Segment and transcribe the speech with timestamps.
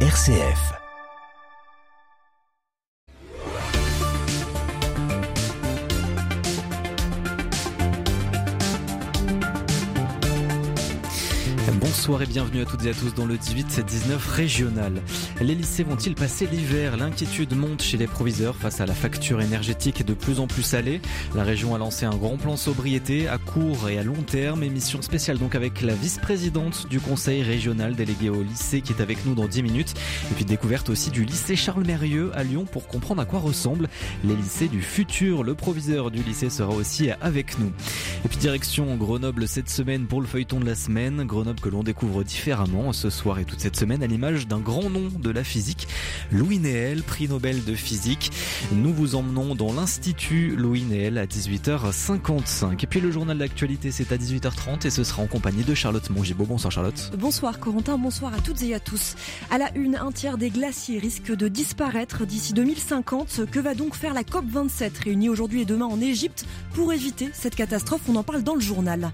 [0.00, 0.85] RCF.
[12.06, 15.02] Bonsoir et bienvenue à toutes et à tous dans le 18-19 régional.
[15.40, 16.96] Les lycées vont-ils passer l'hiver?
[16.96, 21.00] L'inquiétude monte chez les proviseurs face à la facture énergétique de plus en plus salée.
[21.34, 24.62] La région a lancé un grand plan sobriété à court et à long terme.
[24.62, 29.26] Émission spéciale donc avec la vice-présidente du conseil régional délégué au lycée qui est avec
[29.26, 29.94] nous dans 10 minutes.
[30.30, 33.88] Et puis découverte aussi du lycée Charles Mérieux à Lyon pour comprendre à quoi ressemblent
[34.22, 35.42] les lycées du futur.
[35.42, 37.72] Le proviseur du lycée sera aussi avec nous.
[38.24, 41.24] Et puis direction Grenoble cette semaine pour le feuilleton de la semaine.
[41.24, 44.90] Grenoble que l'on découvre différemment ce soir et toute cette semaine à l'image d'un grand
[44.90, 45.88] nom de la physique,
[46.30, 48.30] Louis Néel, prix Nobel de physique.
[48.72, 52.82] Nous vous emmenons dans l'Institut Louis Néel à 18h55.
[52.82, 56.08] Et puis le journal d'actualité c'est à 18h30 et ce sera en compagnie de Charlotte
[56.10, 56.44] Mongibaud.
[56.44, 57.10] Bonsoir Charlotte.
[57.16, 59.14] Bonsoir Corentin, bonsoir à toutes et à tous.
[59.50, 63.50] À la une, un tiers des glaciers risquent de disparaître d'ici 2050.
[63.50, 66.44] Que va donc faire la COP27 réunie aujourd'hui et demain en Égypte
[66.74, 68.02] pour éviter cette catastrophe?
[68.08, 69.10] On en parle dans le journal.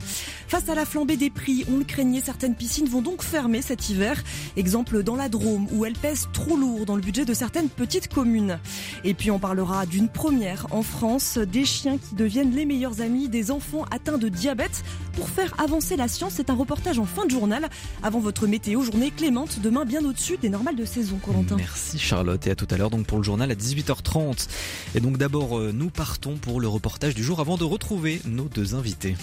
[0.49, 3.91] Face à la flambée des prix, on le craignait, certaines piscines vont donc fermer cet
[3.91, 4.25] hiver.
[4.57, 8.09] Exemple dans la Drôme où elles pèsent trop lourd dans le budget de certaines petites
[8.09, 8.59] communes.
[9.05, 13.29] Et puis on parlera d'une première en France, des chiens qui deviennent les meilleurs amis
[13.29, 14.85] des enfants atteints de diabète.
[15.13, 17.69] Pour faire avancer la science, c'est un reportage en fin de journal
[18.03, 21.57] avant votre météo journée clémente demain bien au-dessus des normales de saison Corentin.
[21.57, 24.49] Merci Charlotte et à tout à l'heure donc pour le journal à 18h30.
[24.95, 28.45] Et donc d'abord euh, nous partons pour le reportage du jour avant de retrouver nos
[28.45, 29.15] deux invités.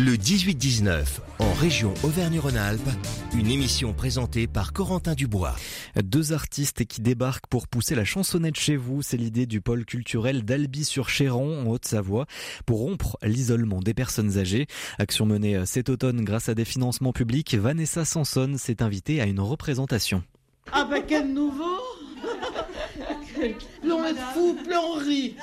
[0.00, 1.06] Le 18-19,
[1.40, 2.88] en région Auvergne-Rhône-Alpes,
[3.34, 5.56] une émission présentée par Corentin Dubois.
[6.00, 10.44] Deux artistes qui débarquent pour pousser la chansonnette chez vous, c'est l'idée du pôle culturel
[10.44, 12.26] d'Albi-sur-Chéran en Haute-Savoie
[12.64, 14.68] pour rompre l'isolement des personnes âgées.
[15.00, 19.40] Action menée cet automne grâce à des financements publics, Vanessa Sanson s'est invitée à une
[19.40, 20.22] représentation.
[20.70, 21.80] Ah bah quel nouveau?
[23.84, 25.34] L'on est fou, plus on rit.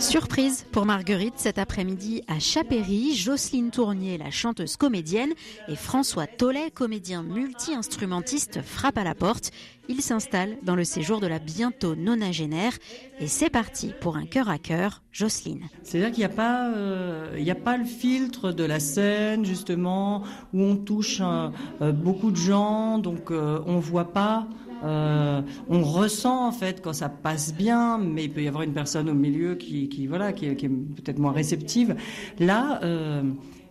[0.00, 5.32] Surprise pour Marguerite cet après-midi à Chapéry, Jocelyne Tournier, la chanteuse comédienne,
[5.66, 9.50] et François Tollet, comédien multi-instrumentiste, frappe à la porte.
[9.88, 12.74] Il s'installe dans le séjour de la bientôt nonagénaire
[13.20, 15.66] et c'est parti pour un cœur à cœur, Jocelyne.
[15.82, 20.22] C'est-à-dire qu'il n'y a pas, euh, il a pas le filtre de la scène justement
[20.52, 21.48] où on touche euh,
[21.80, 24.46] euh, beaucoup de gens, donc on voit pas.
[24.84, 28.72] Euh, on ressent en fait quand ça passe bien, mais il peut y avoir une
[28.72, 31.96] personne au milieu qui, voilà, qui, est- peut-être moins réceptive.
[32.38, 33.22] Là, euh,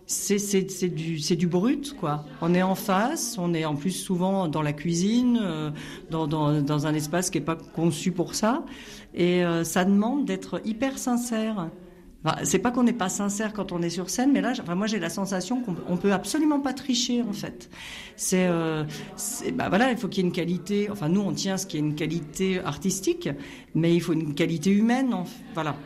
[0.06, 2.24] c'est du du brut quoi.
[2.40, 5.70] On est en face, on est en plus souvent dans la cuisine, euh,
[6.10, 8.64] dans, dans un espace qui est pas conçu pour ça,
[9.14, 11.68] et ça demande d'être hyper sincère.
[12.24, 14.74] Enfin, c'est pas qu'on n'est pas sincère quand on est sur scène, mais là, enfin,
[14.74, 17.70] moi j'ai la sensation qu'on on peut absolument pas tricher en fait.
[18.16, 18.82] C'est, euh,
[19.54, 20.90] bah voilà, il faut qu'il y ait une qualité.
[20.90, 23.28] Enfin, nous on tient ce qu'il y ait une qualité artistique,
[23.76, 25.14] mais il faut une qualité humaine.
[25.14, 25.24] En,
[25.54, 25.76] voilà.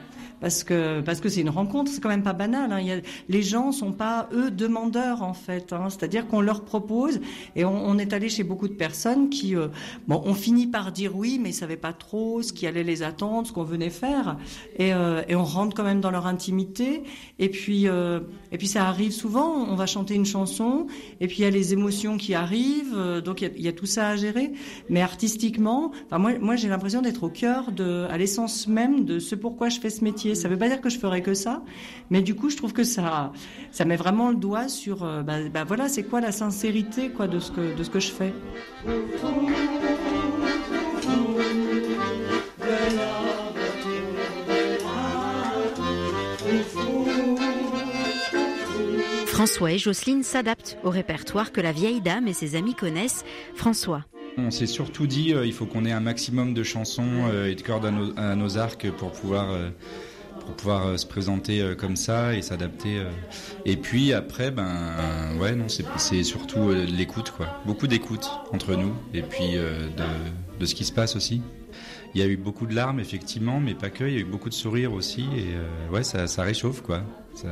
[0.42, 2.72] Parce que parce que c'est une rencontre, c'est quand même pas banal.
[2.72, 3.00] Hein.
[3.28, 5.72] Les gens sont pas eux demandeurs en fait.
[5.72, 5.86] Hein.
[5.88, 7.20] C'est-à-dire qu'on leur propose
[7.54, 9.69] et on, est allé chez beaucoup de personnes qui euh,
[10.08, 13.04] bon, on finit par dire oui, mais ils savaient pas trop ce qui allait les
[13.04, 14.36] attendre, ce qu'on venait faire,
[14.78, 17.04] et, euh, on rentre quand même dans leur intimité.
[17.38, 18.19] Et puis euh,
[18.50, 19.64] et puis ça arrive souvent.
[19.70, 20.88] On va chanter une chanson
[21.20, 22.97] et puis il y a les émotions qui arrivent.
[23.25, 24.50] donc il y a, il y a tout ça à gérer.
[24.91, 29.20] Mais artistiquement, enfin moi moi j'ai l'impression d'être au cœur de à l'essence même de
[29.20, 30.31] ce pourquoi je fais ce métier.
[30.34, 31.62] Ça veut pas dire que je ferai que ça,
[32.10, 33.32] mais du coup je trouve que ça
[33.70, 37.28] ça met vraiment le doigt sur euh, bah, bah voilà c'est quoi la sincérité quoi
[37.28, 38.32] de ce que de ce que je fais.
[49.26, 53.25] François et Jocelyne s'adaptent au répertoire que la vieille dame et ses amis connaissent.
[53.56, 54.04] François.
[54.38, 57.54] On s'est surtout dit euh, il faut qu'on ait un maximum de chansons euh, et
[57.54, 59.70] de cordes à nos, à nos arcs pour pouvoir euh,
[60.44, 62.98] pour pouvoir euh, se présenter euh, comme ça et s'adapter.
[62.98, 63.10] euh.
[63.64, 69.22] Et puis après ben ouais non c'est surtout l'écoute quoi, beaucoup d'écoute entre nous et
[69.22, 71.43] puis de de ce qui se passe aussi.
[72.14, 74.05] Il y a eu beaucoup de larmes effectivement, mais pas que.
[74.05, 77.02] Il y a eu beaucoup de sourires aussi et ouais ça ça réchauffe quoi.
[77.34, 77.49] Ça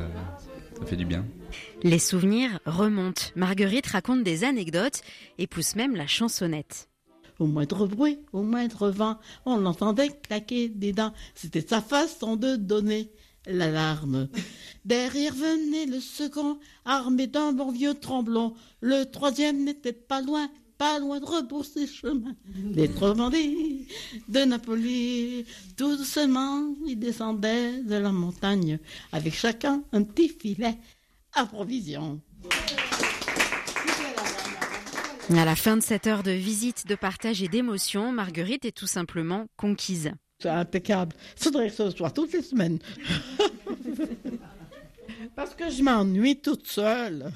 [0.78, 1.24] ça fait du bien.
[1.82, 3.22] Les souvenirs remontent.
[3.36, 5.00] Marguerite raconte des anecdotes
[5.38, 6.89] et pousse même la chansonnette.
[7.40, 11.14] Au moindre bruit, au moindre vent, on l'entendait claquer des dents.
[11.34, 13.10] C'était sa façon de donner
[13.46, 14.28] l'alarme.
[14.84, 18.52] Derrière venait le second, armé d'un bon vieux tremblon.
[18.82, 22.36] Le troisième n'était pas loin, pas loin de rebourser chemin.
[22.74, 23.86] Les trois bandits
[24.28, 25.46] de Napoli,
[25.78, 28.78] doucement, ils descendaient de la montagne,
[29.12, 30.76] avec chacun un petit filet
[31.32, 32.20] à provision.
[35.36, 38.88] À la fin de cette heure de visite, de partage et d'émotion, Marguerite est tout
[38.88, 40.10] simplement conquise.
[40.40, 41.14] C'est impeccable.
[41.36, 42.78] Faudrait que ce soit toutes les semaines.
[45.36, 47.30] Parce que je m'ennuie toute seule.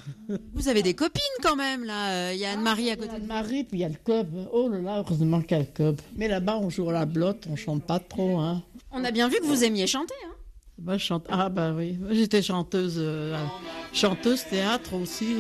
[0.55, 2.32] Vous avez des copines quand même, là.
[2.32, 4.29] Il y a Anne-Marie à côté de Anne-Marie, puis il y a le club.
[4.52, 6.00] Oh là là, heureusement qu'il y a le club.
[6.17, 8.38] Mais là-bas, on joue à la blotte, on chante pas trop.
[8.38, 8.62] Hein.
[8.90, 10.14] On a bien vu que vous aimiez chanter.
[10.26, 10.35] Hein.
[10.82, 11.26] Moi, je chante.
[11.29, 11.97] Ah, bah oui.
[12.11, 13.37] J'étais chanteuse, euh,
[13.93, 15.37] chanteuse théâtre aussi.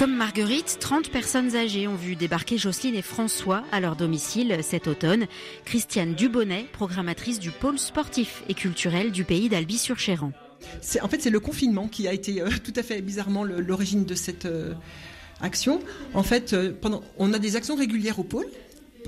[0.00, 4.86] Comme Marguerite, 30 personnes âgées ont vu débarquer Jocelyne et François à leur domicile cet
[4.88, 5.26] automne.
[5.66, 10.32] Christiane Dubonnet, programmatrice du pôle sportif et culturel du pays d'Albi-sur-Chéran.
[11.02, 14.14] En fait, c'est le confinement qui a été euh, tout à fait bizarrement l'origine de
[14.14, 14.72] cette euh,
[15.42, 15.80] action.
[16.14, 18.46] En fait, euh, pendant, on a des actions régulières au pôle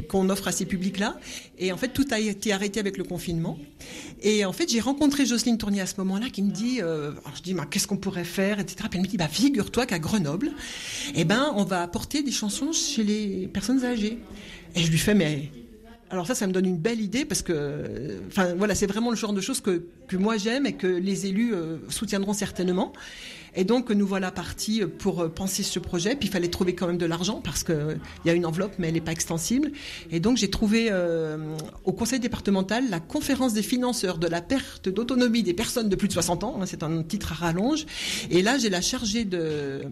[0.09, 1.19] qu'on offre à ces publics-là.
[1.59, 3.59] Et en fait, tout a été arrêté avec le confinement.
[4.23, 7.43] Et en fait, j'ai rencontré Jocelyne Tournier à ce moment-là qui me dit, euh, je
[7.43, 8.77] dis, qu'est-ce qu'on pourrait faire, etc.
[8.89, 10.53] Puis elle me dit, bah, figure-toi qu'à Grenoble,
[11.15, 14.19] eh ben, on va apporter des chansons chez les personnes âgées.
[14.75, 15.51] Et je lui fais, mais
[16.13, 19.17] alors ça, ça me donne une belle idée parce que, enfin voilà, c'est vraiment le
[19.17, 22.93] genre de choses que, que moi j'aime et que les élus euh, soutiendront certainement.
[23.55, 26.17] Et donc nous voilà partis pour penser ce projet.
[26.17, 28.75] Puis il fallait trouver quand même de l'argent parce que il y a une enveloppe,
[28.79, 29.73] mais elle n'est pas extensible.
[30.11, 34.89] Et donc j'ai trouvé euh, au conseil départemental la conférence des financeurs de la perte
[34.89, 36.59] d'autonomie des personnes de plus de 60 ans.
[36.61, 37.87] Hein, c'est un titre à rallonge.
[38.31, 39.83] Et là j'ai la chargée de euh,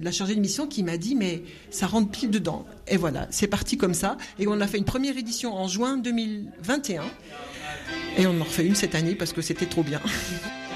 [0.00, 2.66] la chargée de mission qui m'a dit mais ça rentre pile dedans.
[2.88, 4.16] Et voilà, c'est parti comme ça.
[4.38, 7.02] Et on a fait une première édition en juin 2021.
[8.16, 10.00] Et on en refait une cette année parce que c'était trop bien.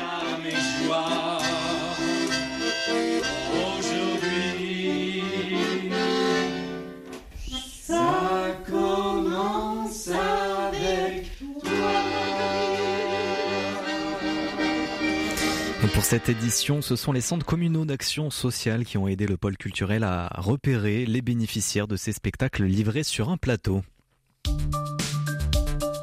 [16.03, 19.57] pour cette édition, ce sont les centres communaux d'action sociale qui ont aidé le pôle
[19.57, 23.83] culturel à repérer les bénéficiaires de ces spectacles livrés sur un plateau.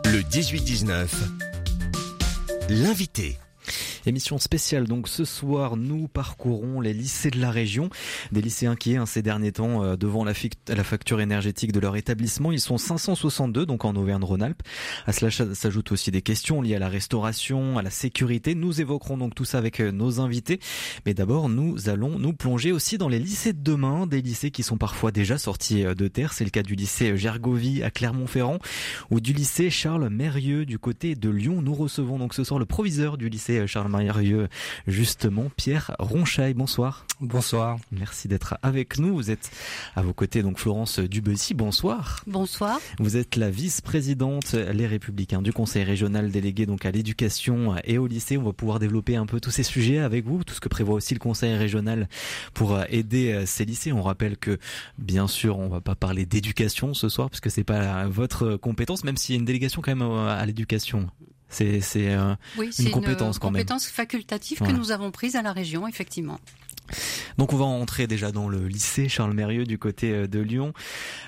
[0.06, 1.10] Le 18-19,
[2.70, 3.38] l'invité.
[4.06, 7.90] Émission spéciale donc ce soir, nous parcourons les lycées de la région,
[8.32, 12.52] des lycées inquiets hein, ces derniers temps euh, devant la, facture énergétique de leur établissement.
[12.52, 14.62] Ils sont 562 donc en Auvergne-Rhône-Alpes.
[15.06, 18.56] À cela s'ajoutent aussi des questions liées à la restauration, à la sécurité.
[18.56, 20.60] Nous évoquerons donc tout ça avec euh, nos invités.
[21.06, 24.64] Mais d'abord, nous allons nous plonger aussi dans les lycées de demain, des lycées qui
[24.64, 26.32] sont parfois déjà sortis euh, de terre.
[26.32, 28.60] C'est le cas du lycée Gergovie à Clermont-Ferrand
[29.12, 31.62] ou du lycée Charles Mérieux du côté de Lyon.
[31.62, 34.48] Nous recevons donc ce soir le proviseur du lycée Charles Mérieux,
[34.88, 36.54] justement, Pierre Ronchaille.
[36.54, 37.06] Bonsoir.
[37.20, 37.78] Bonsoir.
[37.92, 39.14] Merci d'être avec nous.
[39.16, 39.52] Vous êtes
[39.96, 41.54] à vos côtés, donc Florence Dubessy.
[41.54, 42.24] Bonsoir.
[42.28, 42.80] Bonsoir.
[43.00, 48.08] Vous êtes la vice-présidente Les Républicains du Conseil régional délégué donc à l'éducation et au
[48.08, 48.38] lycée.
[48.38, 50.96] On va pouvoir développer un peu tous ces sujets avec vous, tout ce que prévoit
[50.96, 52.08] aussi le Conseil régional
[52.54, 53.92] pour aider ces lycées.
[53.92, 54.58] On rappelle que,
[54.98, 59.04] bien sûr, on va pas parler d'éducation ce soir parce que c'est pas votre compétence,
[59.04, 61.10] même s'il y a une délégation quand même à l'éducation.
[61.50, 63.64] C'est c'est euh, une compétence une quand même.
[63.64, 66.40] compétence facultative que nous avons prise à la région, effectivement.
[67.38, 70.74] Donc on va entrer déjà dans le lycée Charles Mérieux du côté euh, de Lyon,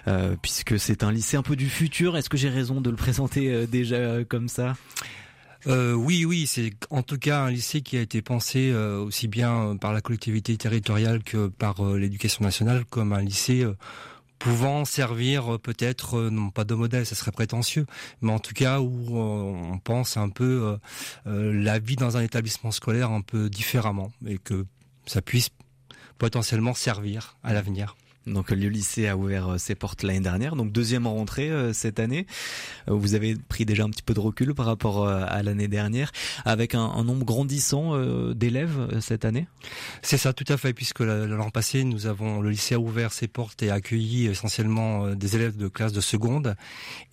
[0.08, 2.18] euh, puisque c'est un lycée un peu du futur.
[2.18, 4.75] Est-ce que j'ai raison de le présenter euh, déjà comme ça?
[5.68, 9.78] Euh, oui, oui, c'est en tout cas un lycée qui a été pensé aussi bien
[9.80, 13.63] par la collectivité territoriale que par l'éducation nationale comme un lycée
[14.41, 17.86] pouvant servir euh, peut-être euh, non pas de modèle, ça serait prétentieux,
[18.21, 20.77] mais en tout cas où euh, on pense un peu
[21.25, 24.65] la vie dans un établissement scolaire un peu différemment et que
[25.05, 25.50] ça puisse
[26.17, 27.95] potentiellement servir à l'avenir.
[28.28, 32.00] Donc le lycée a ouvert euh, ses portes l'année dernière, donc deuxième rentrée euh, cette
[32.00, 32.28] année.
[32.88, 36.12] Euh, vous avez pris déjà un petit peu de recul par rapport à l'année dernière,
[36.46, 37.98] avec un, nombre grandissant
[38.34, 39.48] d'élèves cette année?
[40.01, 43.28] C'est ça, tout à fait, puisque l'an passé, nous avons le lycée a ouvert ses
[43.28, 46.56] portes et a accueilli essentiellement des élèves de classe de seconde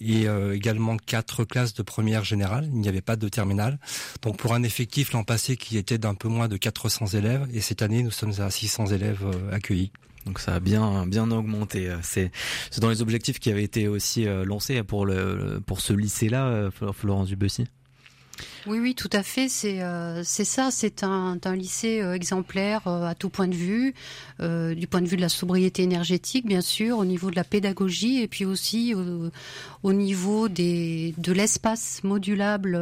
[0.01, 2.69] et également quatre classes de première générale.
[2.71, 3.79] Il n'y avait pas de terminale.
[4.23, 7.61] Donc pour un effectif l'an passé qui était d'un peu moins de 400 élèves, et
[7.61, 9.93] cette année nous sommes à 600 élèves accueillis.
[10.27, 11.91] Donc ça a bien bien augmenté.
[12.03, 12.31] C'est
[12.71, 16.47] c'est dans les objectifs qui avaient été aussi euh, lancés pour le pour ce lycée-là,
[16.47, 17.65] euh, Florence Dubussy.
[18.67, 19.49] Oui, oui, tout à fait.
[19.49, 20.71] C'est euh, c'est ça.
[20.71, 23.95] C'est un, un lycée exemplaire à tout point de vue,
[24.41, 28.21] du point de vue de la sobriété énergétique, bien sûr, au niveau de la pédagogie,
[28.23, 28.95] et puis aussi
[29.83, 32.79] au niveau des de l'espace modulable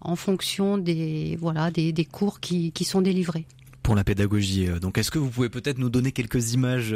[0.00, 3.46] en fonction des voilà des, des cours qui, qui sont délivrés
[3.82, 4.68] pour la pédagogie.
[4.80, 6.94] Donc est-ce que vous pouvez peut-être nous donner quelques images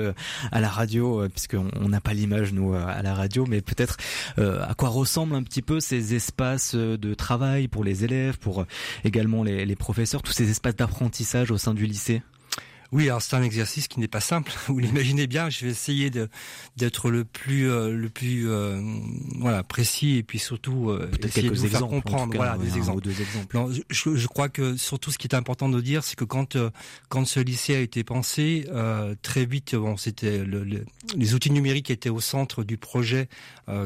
[0.53, 3.97] à la radio, puisqu'on n'a pas l'image nous à la radio, mais peut-être
[4.37, 8.67] à quoi ressemblent un petit peu ces espaces de travail pour les élèves, pour
[9.05, 12.23] également les, les professeurs, tous ces espaces d'apprentissage au sein du lycée?
[12.93, 14.53] Oui, alors c'est un exercice qui n'est pas simple.
[14.69, 15.51] Vous l'imaginez bien.
[15.51, 16.11] Je vais essayer
[16.77, 18.81] d'être le plus euh, le plus euh,
[19.39, 22.35] voilà précis et puis surtout euh, essayer de vous faire comprendre.
[22.35, 23.03] voilà des exemples.
[23.03, 23.57] Deux exemples.
[23.89, 26.57] je, je, crois que surtout ce qui est important de dire, c'est que quand
[27.09, 28.67] quand ce lycée a été pensé,
[29.23, 30.85] très vite, bon, c'était le,
[31.17, 33.29] les outils numériques étaient au centre du projet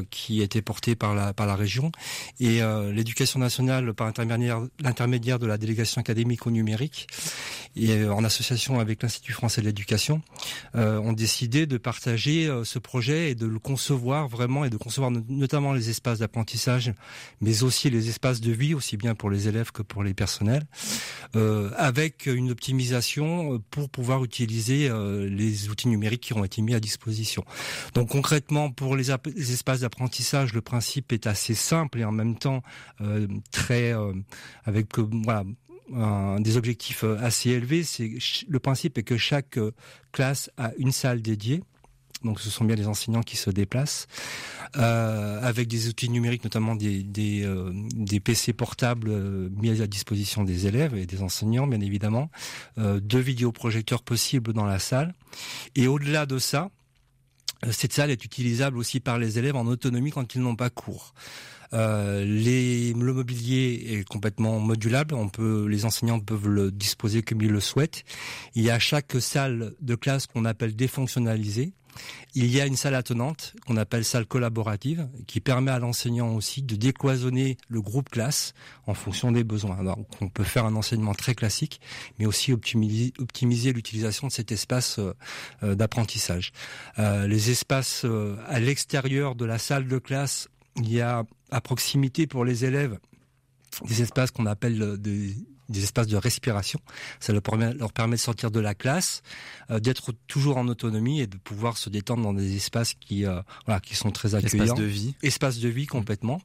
[0.09, 1.91] qui était porté par la par la région
[2.39, 7.07] et l'éducation nationale par l'intermédiaire de la délégation académique au numérique
[7.75, 10.21] et en association avec l'Institut français de l'éducation,
[10.75, 14.77] euh, ont décidé de partager euh, ce projet et de le concevoir vraiment et de
[14.77, 16.93] concevoir notamment les espaces d'apprentissage,
[17.41, 20.63] mais aussi les espaces de vie, aussi bien pour les élèves que pour les personnels,
[21.35, 24.89] euh, avec une optimisation pour pouvoir utiliser
[25.29, 27.43] les outils numériques qui ont été mis à disposition.
[27.93, 29.05] Donc concrètement, pour les,
[29.35, 32.61] les espaces d'apprentissage, le principe est assez simple et en même temps
[33.51, 33.93] très
[34.65, 35.43] avec voilà
[36.39, 37.83] des objectifs euh, assez élevés.
[38.47, 39.71] Le principe est que chaque euh,
[40.11, 41.63] classe a une salle dédiée.
[42.23, 44.07] Donc ce sont bien les enseignants qui se déplacent
[44.77, 49.09] euh, avec des outils numériques, notamment des PC portables
[49.49, 52.29] mis à disposition des élèves et des enseignants, bien évidemment,
[52.77, 55.15] deux vidéoprojecteurs possibles dans la salle.
[55.73, 56.69] Et au-delà de ça,
[57.71, 61.15] cette salle est utilisable aussi par les élèves en autonomie quand ils n'ont pas cours.
[61.73, 65.15] Euh, les, le mobilier est complètement modulable.
[65.15, 68.03] On peut, les enseignants peuvent le disposer comme ils le souhaitent.
[68.55, 71.73] Il y a chaque salle de classe qu'on appelle défonctionnalisée.
[72.35, 76.61] Il y a une salle attenante qu'on appelle salle collaborative qui permet à l'enseignant aussi
[76.61, 78.53] de décloisonner le groupe classe
[78.87, 79.77] en fonction des besoins.
[79.77, 81.81] Alors on peut faire un enseignement très classique
[82.17, 85.13] mais aussi optimiser, l'utilisation de cet espace euh,
[85.63, 86.53] euh, d'apprentissage.
[86.97, 88.05] Les espaces
[88.47, 90.47] à l'extérieur de la salle de classe
[90.77, 92.97] il y a à proximité pour les élèves
[93.85, 95.35] des espaces qu'on appelle euh, des,
[95.75, 96.79] espaces de respiration.
[97.19, 99.21] Ça leur permet, leur permet de sortir de la classe,
[99.69, 103.41] euh, d'être toujours en autonomie et de pouvoir se détendre dans des espaces qui, euh,
[103.65, 104.63] voilà, qui sont très accueillants.
[104.63, 105.15] Espaces de vie.
[105.23, 106.41] Espaces de vie complètement.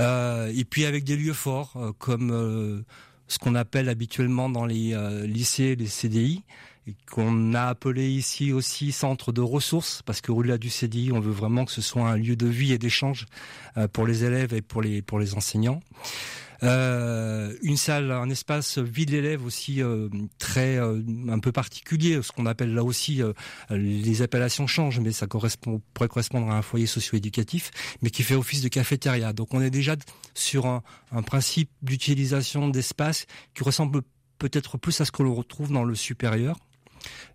[0.00, 2.84] et puis avec des lieux forts comme
[3.28, 6.42] ce qu'on appelle habituellement dans les lycées, les CDI,
[7.10, 11.32] qu'on a appelé ici aussi centre de ressources, parce que au-delà du CDI, on veut
[11.32, 13.26] vraiment que ce soit un lieu de vie et d'échange
[13.76, 15.80] euh, pour les élèves et pour les, pour les enseignants.
[16.64, 22.46] Euh, une salle, un espace vide d'élèves aussi euh, très un peu particulier, ce qu'on
[22.46, 23.22] appelle là aussi
[23.70, 27.70] les appellations changent, mais ça correspond pourrait correspondre à un foyer socio-éducatif,
[28.02, 29.32] mais qui fait office de cafétéria.
[29.32, 29.94] Donc on est déjà
[30.34, 34.02] sur un, un principe d'utilisation d'espace qui ressemble
[34.38, 36.56] peut-être plus à ce que l'on retrouve dans le supérieur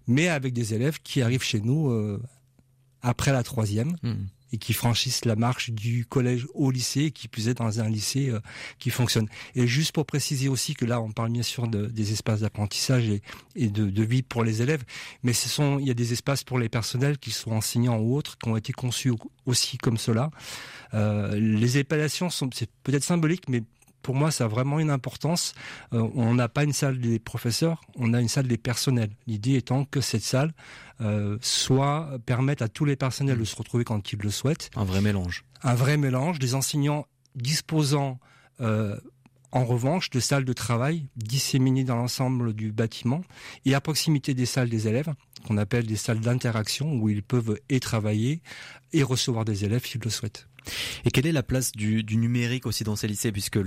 [0.07, 2.21] mais avec des élèves qui arrivent chez nous euh,
[3.01, 3.95] après la troisième.
[4.03, 4.27] Hmm.
[4.51, 7.89] et qui franchissent la marche du collège au lycée, et qui puissent être dans un
[7.89, 8.39] lycée euh,
[8.77, 9.27] qui fonctionne.
[9.55, 13.09] Et juste pour préciser aussi que là, on parle bien sûr de, des espaces d'apprentissage
[13.55, 14.83] et, de, vie pour les élèves,
[15.23, 18.15] mais ce sont, il y a des espaces pour les personnels, qui sont enseignants ou
[18.15, 19.11] autres, qui ont été conçus
[19.47, 20.29] aussi comme cela.
[20.93, 23.63] Euh, les appellations sont, c'est peut-être symbolique, mais
[24.03, 25.55] pour moi, ça a vraiment une importance.
[25.93, 29.09] Euh, on n'a pas une salle des professeurs, on a une salle des personnels.
[29.25, 30.53] L'idée étant que cette salle
[31.01, 34.69] euh, soit permette à tous les personnels de se retrouver quand ils le souhaitent.
[34.75, 35.45] Un vrai mélange.
[35.63, 36.37] Un vrai mélange.
[36.37, 38.19] Des enseignants disposant
[38.61, 38.99] euh,
[39.53, 43.21] en revanche de salles de travail disséminées dans l'ensemble du bâtiment
[43.65, 45.13] et à proximité des salles des élèves,
[45.47, 48.41] qu'on appelle des salles d'interaction où ils peuvent et travailler
[48.91, 50.47] et recevoir des élèves s'ils le souhaitent.
[51.05, 53.59] Et quelle est la place du, numérique aussi dans ces lycées, puisque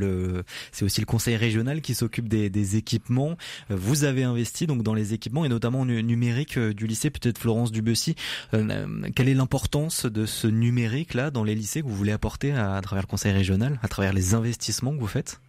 [0.73, 3.37] c'est aussi le conseil régional qui s'occupe des, équipements.
[3.71, 7.71] Vous avez investi donc dans les équipements et notamment numérique euh, du lycée, peut-être Florence
[7.71, 8.17] Dubussy.
[8.55, 12.53] Euh, quelle est l'importance de ce numérique là dans les lycées que vous voulez apporter
[12.53, 15.41] à, travers le conseil régional, à travers les investissements que vous faites?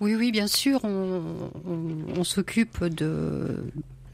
[0.00, 3.64] Oui, oui, bien sûr, on s'occupe de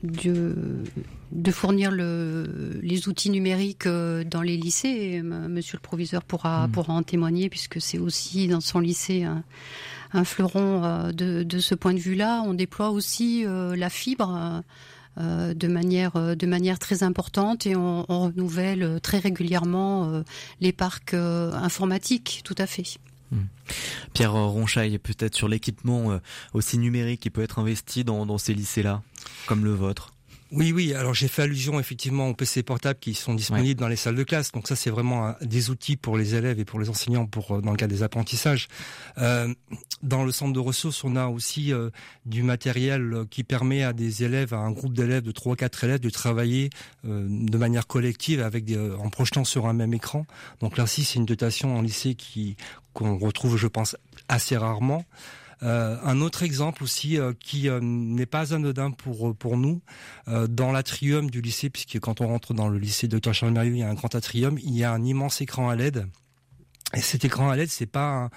[0.02, 0.84] de,
[1.30, 5.22] de fournir le, les outils numériques euh, dans les lycées.
[5.22, 6.72] Monsieur le proviseur pourra, mm.
[6.72, 11.74] pourra en témoigner puisque c'est aussi dans son lycée un, fleuron euh, de, de, ce
[11.74, 12.42] point de vue-là.
[12.46, 14.62] On déploie aussi euh, la fibre.
[15.18, 20.22] de manière de manière très importante et on, on renouvelle très régulièrement
[20.62, 22.96] les parcs informatiques tout à fait.
[23.30, 23.36] Mm.
[24.14, 26.18] Pierre Ronchaille, peut-être sur l'équipement
[26.54, 29.02] aussi numérique qui peut être investi dans, dans ces lycées-là?
[29.46, 30.12] Comme le vôtre
[30.50, 30.94] Oui, oui.
[30.94, 34.22] Alors j'ai fait allusion effectivement aux PC portables qui sont disponibles dans les salles de
[34.22, 34.52] classe.
[34.52, 37.60] Donc ça, c'est vraiment des outils pour les élèves et pour les enseignants pour euh,
[37.60, 38.68] dans le cas des apprentissages.
[39.18, 39.52] Euh,
[40.02, 41.90] dans le centre de ressources, on a aussi euh,
[42.26, 46.00] du matériel qui permet à des élèves, à un groupe d'élèves de trois, quatre élèves,
[46.00, 46.70] de travailler
[47.04, 50.26] de manière collective avec des, en projetant sur un même écran.
[50.60, 52.56] Donc là aussi, c'est une dotation en lycée qui
[52.92, 53.96] qu'on retrouve, je pense,
[54.28, 55.04] assez rarement.
[55.62, 59.80] Euh, un autre exemple aussi euh, qui euh, n'est pas anodin pour pour nous,
[60.26, 63.78] dans l'atrium du lycée, puisque quand on rentre dans le lycée de Charles Mérieux, il
[63.78, 66.06] y a un grand atrium, il y a un immense écran à LED
[66.94, 68.28] et cet écran à LED, c'est pas,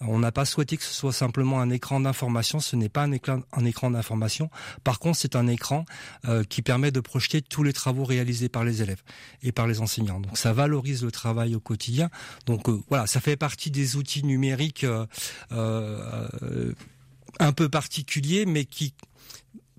[0.00, 2.60] on n'a pas souhaité que ce soit simplement un écran d'information.
[2.60, 4.50] Ce n'est pas un écran, un écran d'information.
[4.84, 5.84] Par contre, c'est un écran
[6.26, 9.02] euh, qui permet de projeter tous les travaux réalisés par les élèves
[9.42, 10.20] et par les enseignants.
[10.20, 12.08] Donc, ça valorise le travail au quotidien.
[12.46, 16.72] Donc, euh, voilà, ça fait partie des outils numériques euh,
[17.40, 18.94] un peu particuliers, mais qui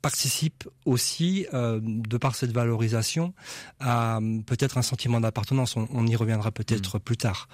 [0.02, 3.34] participent aussi, de par cette valorisation,
[3.80, 5.76] à peut-être un sentiment d'appartenance.
[5.78, 7.00] On, y reviendra peut-être mmh.
[7.00, 7.48] plus tard.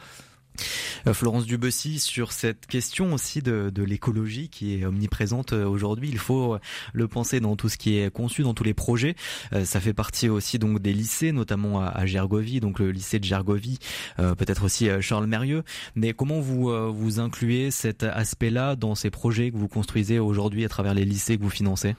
[1.07, 6.19] Euh, Florence Dubessy, sur cette question aussi de, l'écologie qui est omniprésente euh, aujourd'hui, il
[6.19, 6.59] faut euh,
[6.93, 9.15] le penser dans tout ce qui est conçu, dans tous les projets.
[9.63, 13.79] ça fait partie aussi donc des lycées, notamment à, Gergovie, donc le lycée de Gergovie,
[14.17, 15.63] peut-être aussi Charles Mérieux.
[15.95, 20.69] Mais comment vous vous incluez cet aspect-là dans ces projets que vous construisez aujourd'hui à
[20.69, 21.95] travers les lycées que vous financez?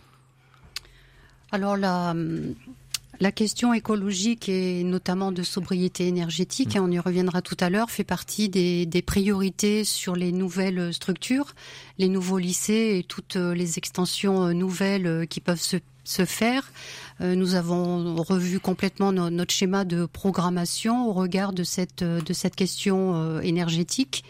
[1.51, 2.15] Alors là,
[3.23, 7.88] la question écologique et notamment de sobriété énergétique, hein, on y reviendra tout à l'heure,
[7.88, 11.55] fait partie des, priorités sur les nouvelles structures,
[11.99, 15.79] les nouveaux lycées et toutes les extensions euh, nouvelles euh, qui peuvent se,
[16.25, 16.73] faire.
[17.21, 24.25] Euh, nous avons revu complètement notre schéma de programmation au regard de cette question énergétique.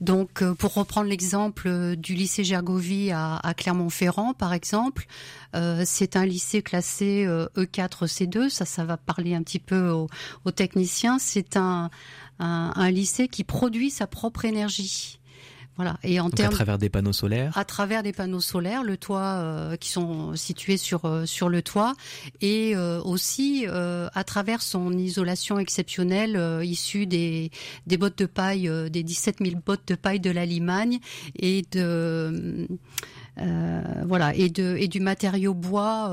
[0.00, 5.06] Donc, euh, pour reprendre l'exemple euh, du lycée Gergovie à, Clermont-Ferrand, par exemple,
[5.54, 7.26] euh, c'est un lycée classé
[7.56, 8.48] E4C2.
[8.48, 10.08] Ça, ça va parler un petit peu aux,
[10.50, 11.18] techniciens.
[11.18, 11.90] C'est un
[12.90, 15.19] lycée qui produit sa propre énergie.
[15.76, 15.98] Voilà.
[16.02, 17.56] Et en à travers des panneaux solaires.
[17.56, 21.62] À travers des panneaux solaires, le toit euh, qui sont situés sur euh, sur le
[21.62, 21.94] toit,
[22.40, 27.50] et euh, aussi à travers son isolation exceptionnelle issue des
[27.86, 30.98] des bottes de paille, des 17 000 bottes de paille de la Limagne
[31.36, 32.68] et de
[33.36, 36.12] voilà et de et du matériau bois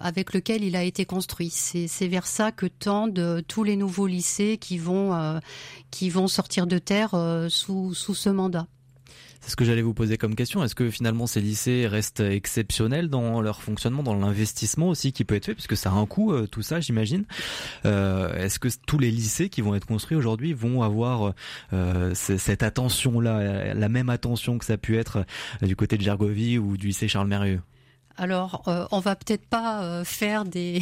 [0.00, 1.50] avec lequel il a été construit.
[1.50, 5.40] C'est vers ça que tendent tous les nouveaux lycées qui vont
[5.90, 7.10] qui vont sortir de terre
[7.48, 8.66] sous sous ce mandat.
[9.44, 10.64] C'est ce que j'allais vous poser comme question.
[10.64, 15.34] Est-ce que finalement ces lycées restent exceptionnels dans leur fonctionnement, dans l'investissement aussi qui peut
[15.34, 17.26] être fait, puisque ça a un coût euh, tout ça, j'imagine.
[17.84, 21.34] Euh, est-ce que tous les lycées qui vont être construits aujourd'hui vont avoir
[21.74, 25.26] euh, cette attention-là, la même attention que ça a pu être
[25.60, 27.60] du côté de Gergovie ou du lycée Charles Mérieux
[28.16, 30.80] alors, euh, on va peut-être pas euh, faire des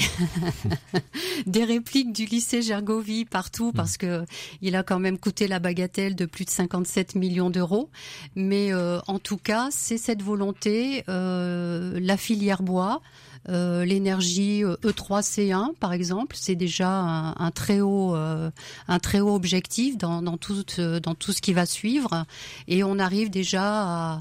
[1.47, 3.73] des répliques du lycée Gergovie partout mm.
[3.73, 4.25] parce que
[4.61, 7.89] il a quand même coûté la bagatelle de plus de 57 millions d'euros.
[8.37, 13.01] Mais euh, en tout cas, c'est cette volonté, la filière bois.
[13.49, 20.23] l'énergie E3C1 e par exemple, c'est déjà un, très haut un très haut objectif dans,
[20.23, 20.65] dans tout
[21.03, 22.25] dans tout ce qui va suivre
[22.69, 24.21] et on arrive déjà à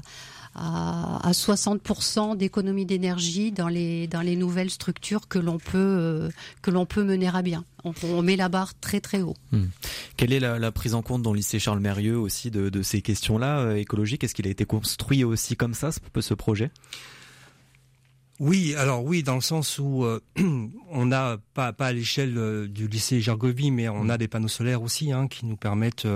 [0.54, 6.28] à, 60% d'économie d'énergie dans les dans les nouvelles structures que l'on peut euh,
[6.84, 7.64] peut mener à bien.
[7.84, 9.34] On, met la barre très très haut.
[9.50, 9.64] Hmm.
[10.16, 13.60] Quelle est la, prise en compte dans le lycée Charles Mérieux aussi de, ces questions-là
[13.60, 14.22] euh, écologiques?
[14.22, 16.70] Est-ce qu'il a été construit aussi comme ça ce projet?
[18.40, 20.20] Oui, alors oui, dans le sens où euh,
[20.90, 24.48] on n'a pas pas à l'échelle euh, du lycée Gergovie, mais on a des panneaux
[24.48, 26.06] solaires aussi hein, qui nous permettent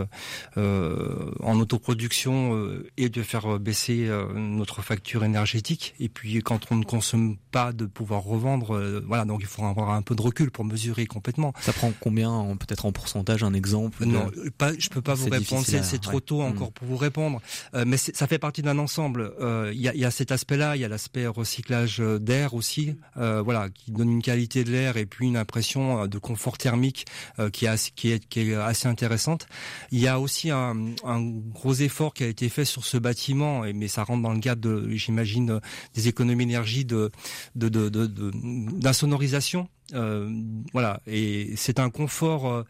[0.56, 5.94] euh, en autoproduction et de faire baisser notre facture énergétique.
[6.00, 9.00] Et puis quand on ne consomme pas, de pouvoir revendre.
[9.06, 11.52] voilà, donc il faut avoir un peu de recul pour mesurer complètement.
[11.60, 15.64] Ça prend combien, peut-être en pourcentage, un exemple Non, pas, je peux pas vous répondre.
[15.64, 16.46] C'est trop tôt mm.
[16.46, 17.40] encore pour vous répondre.
[17.86, 19.32] mais ça fait partie d'un ensemble.
[19.72, 23.42] Il y a, y, a, cet aspect-là, il y a l'aspect recyclage d'air aussi, euh,
[23.42, 27.06] voilà, qui donne une qualité de l'air et puis une impression euh, de confort thermique
[27.38, 29.46] euh, qui, est assez, qui, est, qui est assez intéressante.
[29.90, 33.62] Il y a aussi un, un, gros effort qui a été fait sur ce bâtiment,
[33.74, 35.60] mais ça rentre dans le cadre, de, j'imagine,
[35.94, 37.10] des économies d'énergie de,
[37.54, 40.28] de, de, d'insonorisation euh,
[40.72, 42.64] voilà, et c'est un confort, euh,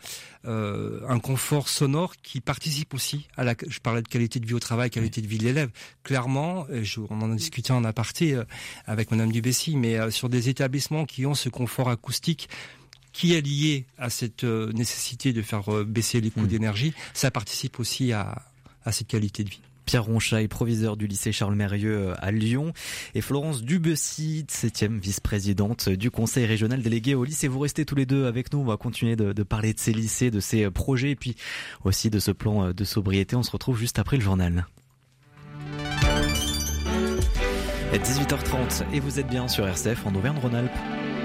[0.47, 3.55] euh, un confort sonore qui participe aussi à la.
[3.67, 5.71] Je parlais de qualité de vie au travail, qualité de vie de l'élève.
[6.03, 8.39] Clairement, je, on en a discuté en aparté
[8.85, 12.49] avec Madame Dubessy, mais sur des établissements qui ont ce confort acoustique
[13.13, 16.49] qui est lié à cette nécessité de faire baisser les coûts mmh.
[16.49, 18.43] d'énergie, ça participe aussi à,
[18.85, 19.66] à cette qualité de vie.
[19.87, 22.73] Pierre Ronchat est proviseur du lycée Charles Mérieux à Lyon
[23.15, 27.49] et Florence Dubessy, septième vice-présidente du conseil régional délégué au lycée.
[27.49, 28.59] Vous restez tous les deux avec nous.
[28.59, 31.37] On va continuer de, de, parler de ces lycées, de ces projets et puis
[31.85, 33.37] aussi de ce plan de sobriété.
[33.37, 34.67] On se retrouve juste après le journal.
[37.99, 41.16] 18h30 et vous êtes bien sur RCF en Auvergne-Rhône-Alpes.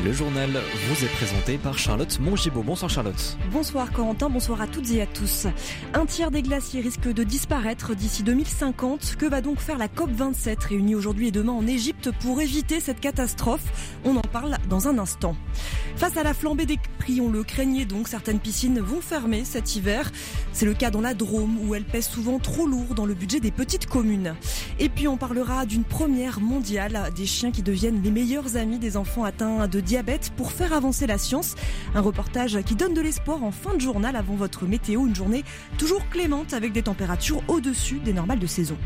[0.00, 0.50] Et le journal
[0.88, 2.62] vous est présenté par Charlotte Mongibaud.
[2.62, 3.36] Bonsoir Charlotte.
[3.52, 5.46] Bonsoir Corentin, bonsoir à toutes et à tous.
[5.92, 9.16] Un tiers des glaciers risque de disparaître d'ici 2050.
[9.18, 13.00] Que va donc faire la COP27 réunie aujourd'hui et demain en Égypte pour éviter cette
[13.00, 13.64] catastrophe?
[14.04, 15.36] On en parle dans un instant.
[15.96, 19.76] Face à la flambée des prix, on le craignait donc, certaines piscines vont fermer cet
[19.76, 20.10] hiver.
[20.52, 23.40] C'est le cas dans la Drôme où elles pèsent souvent trop lourd dans le budget
[23.40, 24.34] des petites communes.
[24.78, 28.96] Et puis on parlera d'une première mondiale, des chiens qui deviennent les meilleurs amis des
[28.96, 31.56] enfants atteints de diabète pour faire avancer la science.
[31.96, 35.42] Un reportage qui donne de l'espoir en fin de journal avant votre météo, une journée
[35.78, 38.76] toujours clémente avec des températures au-dessus des normales de saison.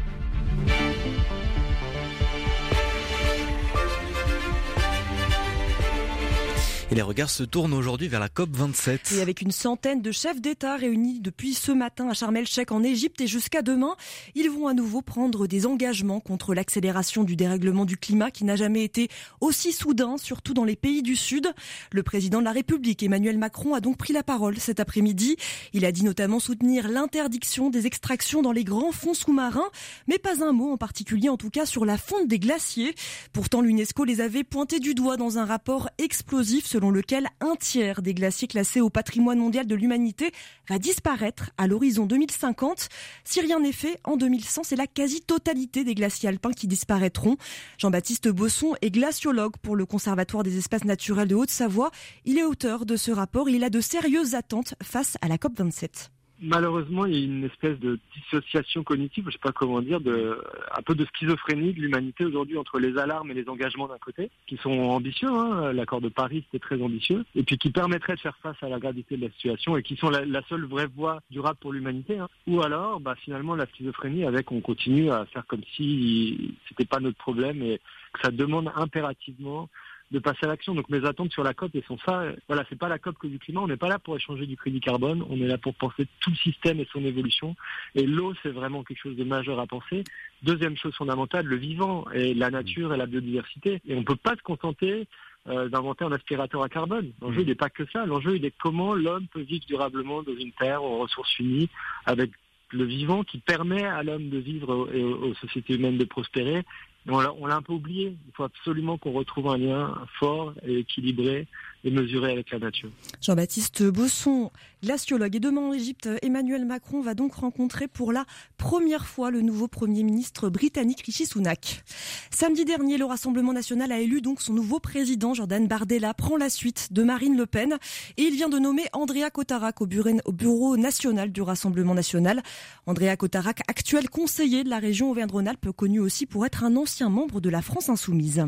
[6.95, 9.15] Les regards se tournent aujourd'hui vers la COP 27.
[9.17, 12.85] Et avec une centaine de chefs d'État réunis depuis ce matin à Sharm el-Sheikh en
[12.85, 13.97] Égypte et jusqu'à demain,
[14.37, 18.55] ils vont à nouveau prendre des engagements contre l'accélération du dérèglement du climat qui n'a
[18.55, 19.09] jamais été
[19.41, 21.53] aussi soudain, surtout dans les pays du Sud.
[21.91, 25.35] Le président de la République, Emmanuel Macron, a donc pris la parole cet après-midi.
[25.73, 29.71] Il a dit notamment soutenir l'interdiction des extractions dans les grands fonds sous-marins,
[30.07, 32.95] mais pas un mot en particulier en tout cas sur la fonte des glaciers.
[33.33, 38.03] Pourtant, l'UNESCO les avait pointés du doigt dans un rapport explosif selon lequel un tiers
[38.03, 40.33] des glaciers classés au patrimoine mondial de l'humanité
[40.69, 42.89] va disparaître à l'horizon 2050.
[43.25, 47.37] Si rien n'est fait, en 2100, c'est la quasi-totalité des glaciers alpins qui disparaîtront.
[47.79, 51.91] Jean-Baptiste Bosson est glaciologue pour le Conservatoire des espaces naturels de Haute-Savoie.
[52.25, 55.37] Il est auteur de ce rapport et il a de sérieuses attentes face à la
[55.37, 56.14] COP27
[56.45, 60.39] malheureusement, il y a une espèce de dissociation cognitive, je sais pas comment dire, de,
[60.77, 64.31] un peu de schizophrénie de l'humanité aujourd'hui entre les alarmes et les engagements d'un côté,
[64.47, 65.29] qui sont ambitieux.
[65.29, 68.69] Hein, L'accord de Paris, c'était très ambitieux, et puis qui permettraient de faire face à
[68.69, 72.19] la gravité de la situation et qui sont la, seule vraie voie durable pour l'humanité.
[72.19, 72.29] Hein.
[72.47, 77.01] Ou alors, bah, finalement, la schizophrénie avec on continue à faire comme si c'était pas
[77.01, 77.81] notre problème et
[78.13, 79.69] que ça demande impérativement
[80.11, 80.75] de passer à l'action.
[80.75, 82.25] Donc mes attentes sur la COP, elles sont ça.
[82.49, 83.61] Voilà, c'est pas la COP que du climat.
[83.61, 85.25] On n'est pas là pour échanger du crédit carbone.
[85.29, 87.57] On est là pour penser tout le système et son évolution.
[87.95, 90.05] Et l'eau, c'est vraiment quelque chose de majeur à penser.
[90.43, 93.81] Deuxième chose fondamentale, le vivant et la nature et la biodiversité.
[93.87, 95.07] Et on peut pas se contenter
[95.47, 97.13] euh, d'inventer un aspirateur à carbone.
[97.21, 98.07] L'enjeu, il n'est pas que ça.
[98.07, 101.69] L'enjeu, il est comment l'homme peut vivre durablement dans une terre aux ressources finies,
[102.07, 102.31] avec
[102.71, 106.65] le vivant qui permet à l'homme de vivre et aux sociétés humaines de prospérer
[107.09, 108.17] on l'a un peu oublié.
[108.27, 111.47] Il faut absolument qu'on retrouve un lien fort et équilibré
[111.85, 112.91] et mesuré avec la nature.
[113.21, 114.51] Jean-Baptiste Bosson,
[114.83, 115.37] glaciologue.
[115.37, 118.25] Et demain en Égypte, Emmanuel Macron va donc rencontrer pour la
[118.57, 121.85] première fois le nouveau Premier ministre britannique Rishi Sunak.
[122.31, 126.51] Samedi dernier, le Rassemblement national a élu donc son nouveau président, Jordan Bardella, prend la
[126.51, 127.79] suite de Marine Le Pen
[128.17, 132.43] et il vient de nommer Andrea Cotarac au bureau, au bureau national du Rassemblement national.
[132.87, 137.41] Andrea Cotarac, actuel conseiller de la région Auvergne-Rhône-Alpes, connu aussi pour être un ancien membre
[137.41, 138.45] de la France insoumise.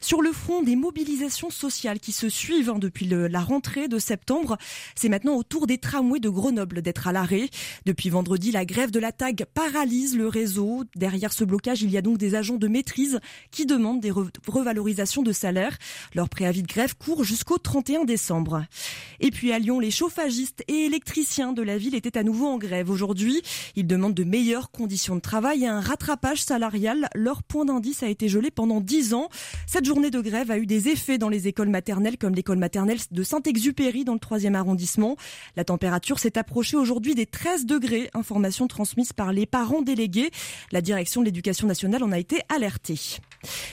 [0.00, 4.56] Sur le front des mobilisations sociales qui se suivent depuis la rentrée de septembre.
[4.94, 7.48] C'est maintenant au tour des tramways de Grenoble d'être à l'arrêt.
[7.86, 10.84] Depuis vendredi, la grève de la TAG paralyse le réseau.
[10.94, 13.18] Derrière ce blocage, il y a donc des agents de maîtrise
[13.50, 15.76] qui demandent des revalorisations de salaire.
[16.14, 18.64] Leur préavis de grève court jusqu'au 31 décembre.
[19.20, 22.58] Et puis à Lyon, les chauffagistes et électriciens de la ville étaient à nouveau en
[22.58, 23.42] grève aujourd'hui.
[23.74, 27.08] Ils demandent de meilleures conditions de travail et un rattrapage salarial.
[27.14, 29.28] Leur point d'indice a été gelé pendant 10 ans.
[29.66, 32.98] Cette journée de grève a eu des effets dans les écoles maternelles comme l'école maternelle
[33.10, 35.16] de Saint-Exupéry dans le 3e arrondissement.
[35.56, 40.30] La température s'est approchée aujourd'hui des 13 degrés, information transmise par les parents délégués.
[40.70, 42.98] La direction de l'éducation nationale en a été alertée.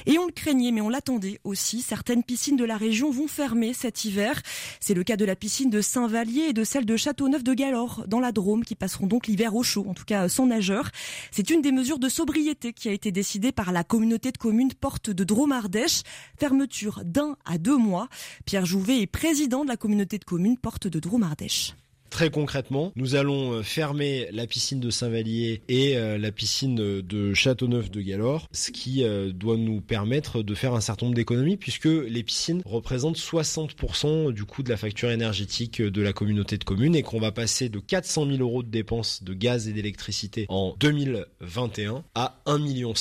[0.05, 1.82] Et on le craignait, mais on l'attendait aussi.
[1.82, 4.41] Certaines piscines de la région vont fermer cet hiver.
[4.79, 8.05] C'est le cas de la piscine de Saint-Vallier et de celle de Châteauneuf de Galore
[8.08, 10.89] dans la Drôme qui passeront donc l'hiver au chaud, en tout cas sans nageurs.
[11.32, 14.73] C'est une des mesures de sobriété qui a été décidée par la communauté de communes
[14.73, 16.01] Porte de Drôme-Ardèche.
[16.39, 18.08] Fermeture d'un à deux mois.
[18.45, 21.75] Pierre Jouvet est président de la communauté de communes Porte de Drôme-Ardèche.
[22.10, 27.34] Très concrètement, nous allons euh, fermer la piscine de Saint-Vallier et euh, la piscine de
[27.34, 31.58] Châteauneuf de Galore, ce qui euh, doit nous permettre de faire un certain nombre d'économies
[31.58, 36.63] puisque les piscines représentent 60% du coût de la facture énergétique de la communauté de
[36.63, 40.45] communes et qu'on va passer de 400 000 euros de dépenses de gaz et d'électricité
[40.50, 42.93] en 2021 à 1,5 million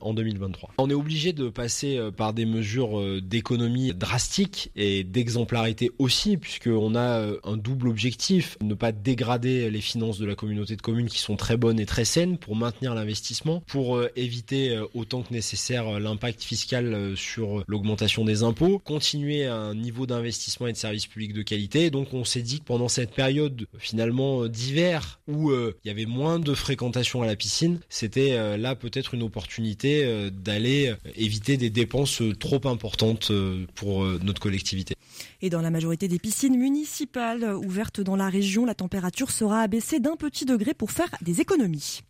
[0.00, 0.74] en 2023.
[0.78, 7.26] On est obligé de passer par des mesures d'économie drastiques et d'exemplarité aussi puisqu'on a
[7.44, 11.36] un double objectif ne pas dégrader les finances de la communauté de communes qui sont
[11.36, 15.88] très bonnes et très saines pour maintenir l'investissement, pour euh, éviter euh, autant que nécessaire
[15.88, 21.32] euh, l'impact fiscal sur l'augmentation des impôts, continuer un niveau d'investissement et de services publics
[21.32, 21.90] de qualité.
[21.90, 26.38] Donc on s'est dit que pendant cette période finalement d'hiver où il y avait moins
[26.38, 32.60] de fréquentation à la piscine, c'était là peut-être une opportunité d'aller éviter des dépenses trop
[32.64, 33.30] importantes
[33.74, 34.94] pour notre collectivité.
[35.42, 40.00] Et dans la majorité des piscines municipales ouvertes dans la région, la température sera abaissée
[40.00, 42.00] d'un petit degré pour faire des économies.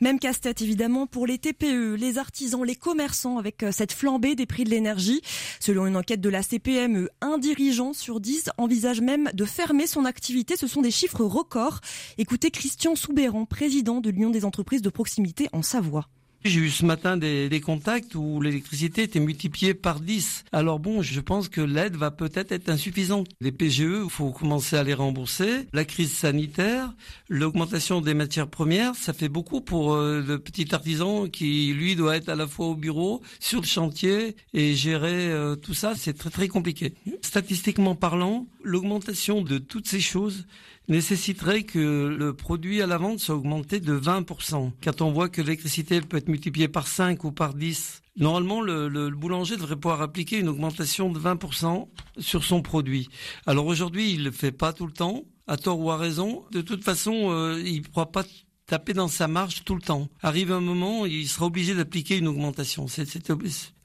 [0.00, 4.46] Même casse-tête évidemment pour les TPE, les artisans, les commerçants avec euh, cette flambée des
[4.46, 5.20] prix de l'énergie.
[5.60, 10.04] Selon une enquête de la CPME, un dirigeant sur dix envisage même de fermer son
[10.04, 10.56] activité.
[10.56, 11.80] Ce sont des chiffres records.
[12.18, 16.08] Écoutez Christian Soubéran, président de l'Union des entreprises de proximité en Savoie.
[16.48, 20.44] J'ai eu ce matin des, contacts où l'électricité était multipliée par 10.
[20.52, 23.26] Alors bon, je pense que l'aide va peut-être être insuffisante.
[23.40, 25.66] Les PGE, il faut commencer à les rembourser.
[25.72, 26.94] La crise sanitaire,
[27.28, 32.16] l'augmentation des matières premières, ça fait beaucoup pour euh, le petit artisan qui, lui, doit
[32.16, 35.94] être à la fois au bureau, sur le chantier et gérer euh, tout ça.
[35.96, 36.94] C'est très très compliqué.
[37.22, 40.46] Statistiquement parlant, l'augmentation de toutes ces choses
[40.88, 44.72] nécessiterait que le produit à la vente soit augmenté de 20%.
[44.82, 49.10] Quand on voit que l'électricité peut être multipliée par 5 ou par 10, normalement le,
[49.10, 53.08] boulanger devrait pouvoir appliquer une augmentation de 20% sur son produit.
[53.46, 56.44] Alors aujourd'hui, il le fait pas tout le temps, à tort ou à raison.
[56.52, 58.24] De toute façon, euh, il ne pourra pas
[58.66, 60.08] taper dans sa marge tout le temps.
[60.22, 62.88] Arrive un moment, il sera obligé d'appliquer une augmentation.
[62.88, 63.06] C'est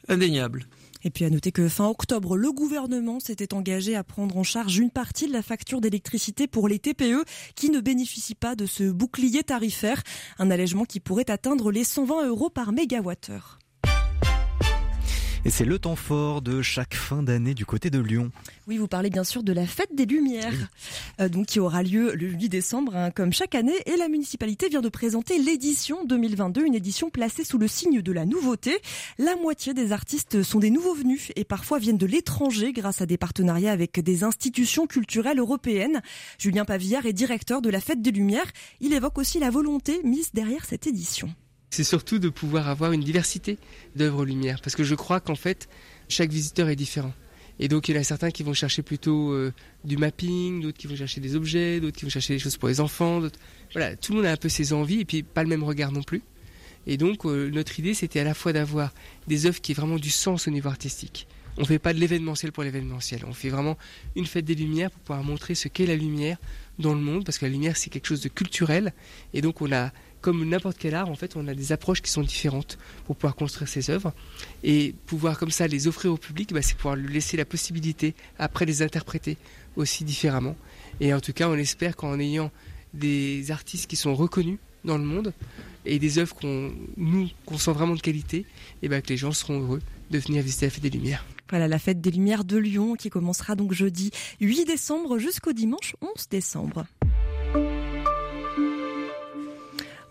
[0.08, 0.68] indéniable.
[1.04, 4.78] Et puis à noter que fin octobre, le gouvernement s'était engagé à prendre en charge
[4.78, 7.24] une partie de la facture d'électricité pour les TPE
[7.56, 10.04] qui ne bénéficient pas de ce bouclier tarifaire,
[10.38, 13.61] un allègement qui pourrait atteindre les 120 euros par mégawattheure.
[15.44, 18.32] Et c'est le temps fort de chaque fin d'année du côté de Lyon.
[18.68, 20.70] Oui, vous parlez bien sûr de la fête des Lumières,
[21.20, 23.74] euh, donc qui aura lieu le 8 décembre, hein, comme chaque année.
[23.88, 28.12] Et la municipalité vient de présenter l'édition 2022, une édition placée sous le signe de
[28.12, 28.78] la nouveauté.
[29.18, 33.08] La moitié des artistes sont des nouveaux venus et parfois viennent de l'étranger grâce à
[33.08, 36.04] des partenariats avec des institutions culturelles européennes.
[36.38, 38.52] Julien Pavillard est directeur de la fête des Lumières.
[38.80, 41.34] Il évoque aussi la volonté mise derrière cette édition
[41.72, 43.58] c'est surtout de pouvoir avoir une diversité
[43.96, 44.60] d'œuvres lumière.
[44.62, 45.70] Parce que je crois qu'en fait,
[46.10, 47.14] chaque visiteur est différent.
[47.60, 49.54] Et donc il y en a certains qui vont chercher plutôt euh,
[49.84, 52.68] du mapping, d'autres qui vont chercher des objets, d'autres qui vont chercher des choses pour
[52.68, 53.22] les enfants.
[53.74, 55.92] Voilà, tout le monde a un peu ses envies et puis pas le même regard
[55.92, 56.24] non plus.
[56.88, 58.94] Et donc euh, notre idée c'était à la fois d'avoir
[59.28, 61.28] des œuvres qui aient vraiment du sens au niveau artistique.
[61.58, 63.78] On ne fait pas de l'événementiel pour l'événementiel, on fait vraiment
[64.16, 66.38] une fête des lumières pour pouvoir montrer ce qu'est la lumière
[66.80, 68.94] dans le monde, parce que la lumière c'est quelque chose de culturel.
[69.34, 72.12] Et donc on a comme n'importe quel art, en fait, on a des approches qui
[72.12, 74.14] sont différentes pour pouvoir construire ces œuvres.
[74.64, 78.14] Et pouvoir comme ça les offrir au public, bah, c'est pouvoir lui laisser la possibilité,
[78.40, 79.38] après, les interpréter
[79.76, 80.56] aussi différemment.
[81.00, 82.52] Et en tout cas, on espère qu'en ayant
[82.94, 85.34] des artistes qui sont reconnus dans le monde
[85.86, 88.46] et des œuvres qu'on nous qu'on sent vraiment de qualité,
[88.82, 89.82] et bah, que les gens seront heureux
[90.12, 91.26] de venir visiter la Fête des Lumières.
[91.50, 95.96] Voilà la Fête des Lumières de Lyon qui commencera donc jeudi 8 décembre jusqu'au dimanche
[96.02, 96.86] 11 décembre.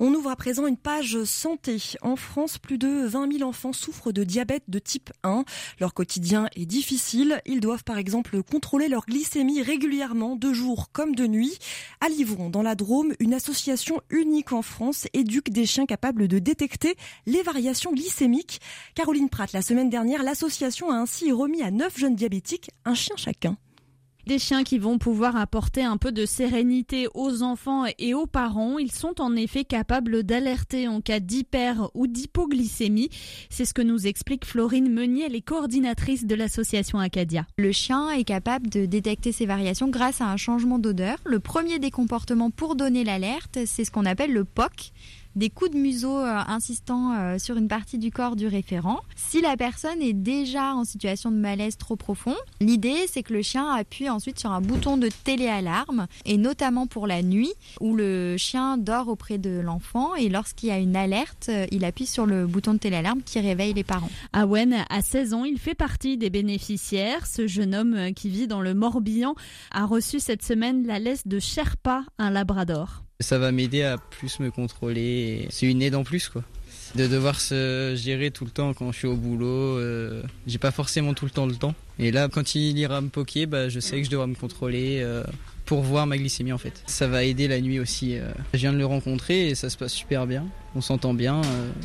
[0.03, 1.77] On ouvre à présent une page santé.
[2.01, 5.45] En France, plus de 20 000 enfants souffrent de diabète de type 1.
[5.79, 7.43] Leur quotidien est difficile.
[7.45, 11.59] Ils doivent par exemple contrôler leur glycémie régulièrement, de jour comme de nuit.
[12.01, 16.39] À Livron, dans la Drôme, une association unique en France éduque des chiens capables de
[16.39, 18.63] détecter les variations glycémiques.
[18.95, 23.17] Caroline Pratt, la semaine dernière, l'association a ainsi remis à 9 jeunes diabétiques un chien
[23.19, 23.59] chacun.
[24.31, 28.79] Des chiens qui vont pouvoir apporter un peu de sérénité aux enfants et aux parents.
[28.79, 33.11] Ils sont en effet capables d'alerter en cas d'hyper ou d'hypoglycémie.
[33.49, 37.45] C'est ce que nous explique Florine Meunier, les coordinatrice de l'association Acadia.
[37.59, 41.19] Le chien est capable de détecter ces variations grâce à un changement d'odeur.
[41.25, 44.93] Le premier des comportements pour donner l'alerte, c'est ce qu'on appelle le POC
[45.37, 49.01] des coups de museau euh, insistant euh, sur une partie du corps du référent.
[49.17, 53.43] Si la personne est déjà en situation de malaise trop profond, l'idée c'est que le
[53.43, 58.37] chien appuie ensuite sur un bouton de téléalarme et notamment pour la nuit où le
[58.37, 62.27] chien dort auprès de l'enfant et lorsqu'il y a une alerte, euh, il appuie sur
[62.27, 64.11] le bouton de téléalarme qui réveille les parents.
[64.33, 67.27] Awen a 16 ans, il fait partie des bénéficiaires.
[67.27, 69.35] Ce jeune homme qui vit dans le Morbihan
[69.71, 73.03] a reçu cette semaine la laisse de Sherpa, un labrador.
[73.21, 75.47] Ça va m'aider à plus me contrôler.
[75.51, 76.43] C'est une aide en plus, quoi.
[76.97, 79.79] De devoir se gérer tout le temps quand je suis au boulot.
[79.79, 81.75] Euh, j'ai pas forcément tout le temps le temps.
[81.99, 85.01] Et là, quand il ira me poker, bah, je sais que je dois me contrôler
[85.03, 85.23] euh,
[85.71, 86.83] pour voir ma glycémie en fait.
[86.87, 88.19] Ça va aider la nuit aussi.
[88.19, 88.33] Euh.
[88.55, 90.45] Je viens de le rencontrer et ça se passe super bien.
[90.75, 91.43] On s'entend bien.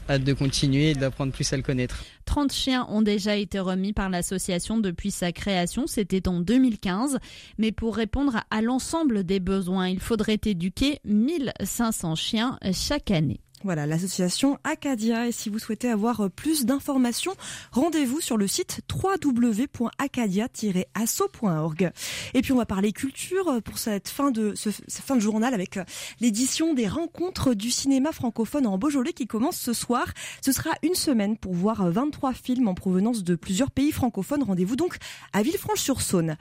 [0.10, 2.04] hâte de continuer et d'apprendre plus à le connaître.
[2.26, 7.20] 30 chiens ont déjà été remis par l'association depuis sa création, c'était en 2015.
[7.60, 13.45] Mais pour répondre à l'ensemble des besoins, il faudrait éduquer 1500 chiens chaque année.
[13.66, 15.28] Voilà, l'association Acadia.
[15.28, 17.34] Et si vous souhaitez avoir euh, plus d'informations,
[17.72, 21.92] rendez-vous sur le site www.acadia-asso.org.
[22.36, 25.56] Et puis on va parler culture euh, pour cette fin de, ce, fin de journal
[25.56, 25.84] avec euh,
[26.22, 30.14] l'édition des rencontres du cinéma francophone en Beaujolais qui commence ce soir.
[30.42, 34.44] Ce sera une semaine pour voir 23 films en provenance de plusieurs pays francophones.
[34.44, 34.98] Rendez-vous donc
[35.34, 36.38] à Villefranche-sur-Saône.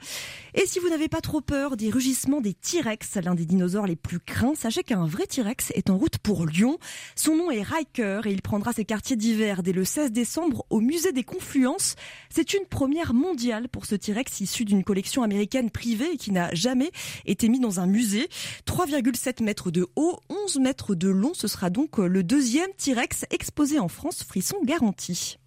[0.53, 3.95] Et si vous n'avez pas trop peur des rugissements des T-Rex, l'un des dinosaures les
[3.95, 6.77] plus craints, sachez qu'un vrai T-Rex est en route pour Lyon.
[7.15, 10.81] Son nom est Riker et il prendra ses quartiers d'hiver dès le 16 décembre au
[10.81, 11.95] musée des Confluences.
[12.29, 16.53] C'est une première mondiale pour ce T-Rex issu d'une collection américaine privée et qui n'a
[16.53, 16.91] jamais
[17.25, 18.27] été mis dans un musée.
[18.67, 21.33] 3,7 mètres de haut, 11 mètres de long.
[21.33, 25.37] Ce sera donc le deuxième T-Rex exposé en France, frisson garanti.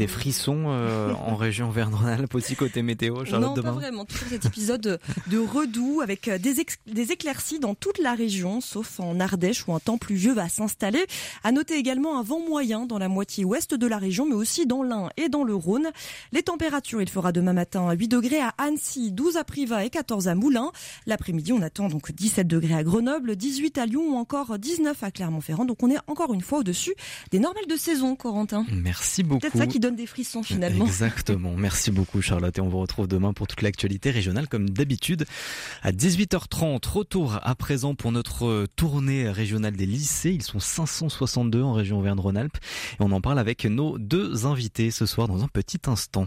[0.00, 4.06] Des frissons euh, en région Auvergne-Rhône-Alpes aussi côté météo, Charlotte Non, pas vraiment.
[4.06, 6.54] Toujours cet épisode de redoux avec euh, des,
[6.86, 11.04] des éclaircies dans toute la région, sauf en Ardèche où un temps pluvieux va s'installer.
[11.44, 14.64] À noter également un vent moyen dans la moitié ouest de la région, mais aussi
[14.64, 15.90] dans l'Ain et dans le Rhône.
[16.32, 20.28] Les températures, il fera demain matin 8 degrés à Annecy, 12 à Privas et 14
[20.28, 20.72] à Moulins.
[21.04, 25.10] L'après-midi, on attend donc 17 degrés à Grenoble, 18 à Lyon ou encore 19 à
[25.10, 25.66] Clermont-Ferrand.
[25.66, 26.94] Donc on est encore une fois au-dessus
[27.32, 28.64] des normales de saison, Corentin.
[28.72, 29.40] Merci beaucoup.
[29.40, 30.86] Peut-être ça qui donne des frissons finalement.
[30.86, 31.54] Exactement.
[31.56, 35.26] Merci beaucoup Charlotte et on vous retrouve demain pour toute l'actualité régionale comme d'habitude
[35.82, 36.86] à 18h30.
[36.88, 40.30] Retour à présent pour notre tournée régionale des lycées.
[40.30, 45.06] Ils sont 562 en région Auvergne-Rhône-Alpes et on en parle avec nos deux invités ce
[45.06, 46.26] soir dans un petit instant.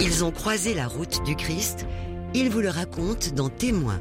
[0.00, 1.86] Ils ont croisé la route du Christ.
[2.34, 4.00] Ils vous le racontent dans Témoins.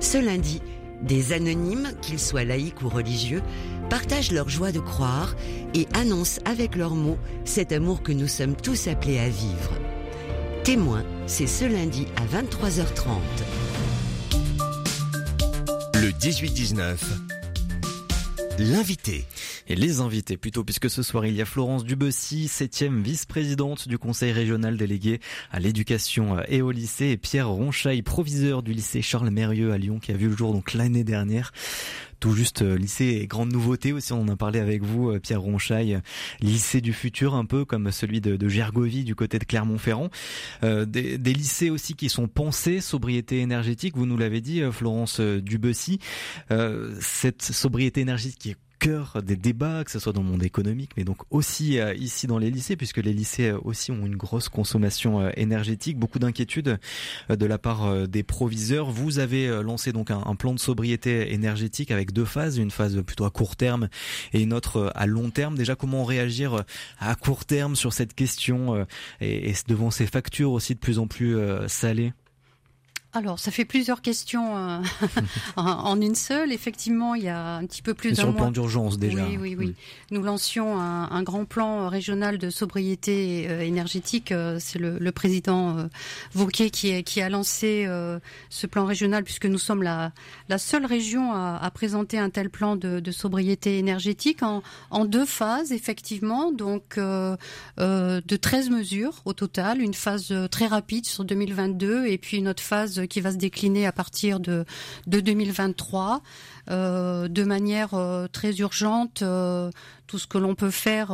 [0.00, 0.60] Ce lundi,
[1.02, 3.42] des anonymes, qu'ils soient laïcs ou religieux,
[3.88, 5.34] partagent leur joie de croire
[5.74, 9.72] et annoncent avec leurs mots cet amour que nous sommes tous appelés à vivre.
[10.64, 13.20] Témoin, c'est ce lundi à 23h30.
[15.94, 16.96] Le 18-19
[18.58, 19.26] L'invité.
[19.68, 23.98] Et les invités plutôt, puisque ce soir il y a Florence Dubessy, septième vice-présidente du
[23.98, 25.20] conseil régional délégué
[25.50, 29.98] à l'éducation et au lycée, et Pierre Ronchaille, proviseur du lycée Charles Mérieux à Lyon,
[29.98, 31.52] qui a vu le jour donc l'année dernière
[32.20, 35.18] tout juste euh, lycée et grande nouveauté aussi, on en a parlé avec vous, euh,
[35.18, 36.00] Pierre Ronchaille,
[36.40, 40.10] lycée du futur un peu comme celui de, de Gergovie du côté de Clermont-Ferrand.
[40.62, 45.98] Euh, des, lycées aussi qui sont pensés, sobriété énergétique, vous nous l'avez dit, Florence Dubessy.
[47.00, 50.92] cette sobriété énergétique qui est cœur des débats, que ce soit dans le monde économique,
[50.96, 54.14] mais donc aussi euh, ici dans les lycées, puisque les lycées euh, aussi ont une
[54.14, 56.78] grosse consommation euh, énergétique, beaucoup d'inquiétudes
[57.28, 58.88] de la part des proviseurs.
[58.92, 63.24] Vous avez lancé donc un, plan de sobriété énergétique avec deux phases, une phase plutôt
[63.24, 63.88] à court terme
[64.32, 65.56] et une autre à long terme.
[65.56, 66.64] Déjà, comment réagir
[67.00, 68.86] à court terme sur cette question
[69.20, 72.12] et, et devant ces factures aussi de plus en plus salées?
[73.16, 74.78] Alors, ça fait plusieurs questions euh,
[75.56, 76.52] en, une seule.
[76.52, 78.16] Effectivement, il y a un petit peu plus d'un.
[78.16, 79.26] Sur le plan d'urgence déjà.
[79.26, 79.74] Oui, oui, oui.
[80.10, 84.32] Nous lancions un, grand plan régional de sobriété euh, énergétique.
[84.32, 85.88] Euh, c'est le, président
[86.34, 87.88] Vauquier qui, qui, a lancé
[88.50, 90.12] ce plan régional puisque nous sommes la,
[90.50, 95.72] la seule région à, présenter un tel plan de, sobriété énergétique en, en, deux phases,
[95.72, 96.52] effectivement.
[96.52, 99.80] Donc, de 13 mesures au total.
[99.80, 103.86] Une phase très rapide sur 2022 et puis une autre phase qui va se décliner
[103.86, 104.64] à partir de,
[105.06, 106.18] de 2023 euh,
[106.68, 109.22] de manière euh, très urgente.
[109.22, 109.70] Euh,
[110.06, 111.08] tout ce que l'on peut faire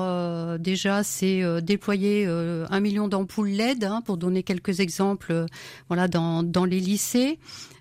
[0.58, 5.46] déjà, c'est déployer un million d'ampoules LED, hein, pour donner quelques exemples.
[5.88, 7.38] voilà, dans, les lycées.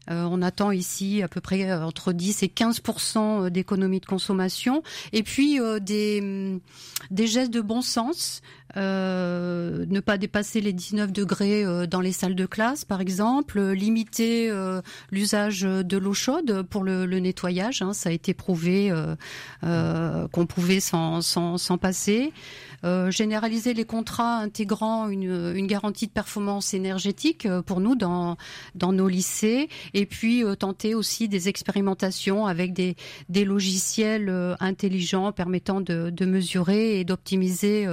[0.08, 2.82] on attend ici à peu près entre 10 et 15
[3.52, 4.84] d'économie de consommation.
[5.12, 6.62] Et puis des,
[7.10, 8.42] des gestes de bon sens.
[8.78, 13.60] Euh, ne pas dépasser les 19 degrés euh, dans les salles de classe, par exemple,
[13.72, 14.82] limiter euh,
[15.12, 17.61] l'usage de l'eau chaude pour le, nettoyage.
[17.62, 18.94] Hein, ça a été prouvé
[19.62, 22.34] qu'on pouvait s'en passer.
[22.84, 28.38] Euh, généraliser les contrats intégrant une, une, garantie de performance énergétique euh, pour nous dans,
[28.74, 32.96] dans nos lycées, et puis euh, tenter aussi des expérimentations avec des,
[33.30, 37.88] des logiciels intelligents permettant de, de mesurer et d'optimiser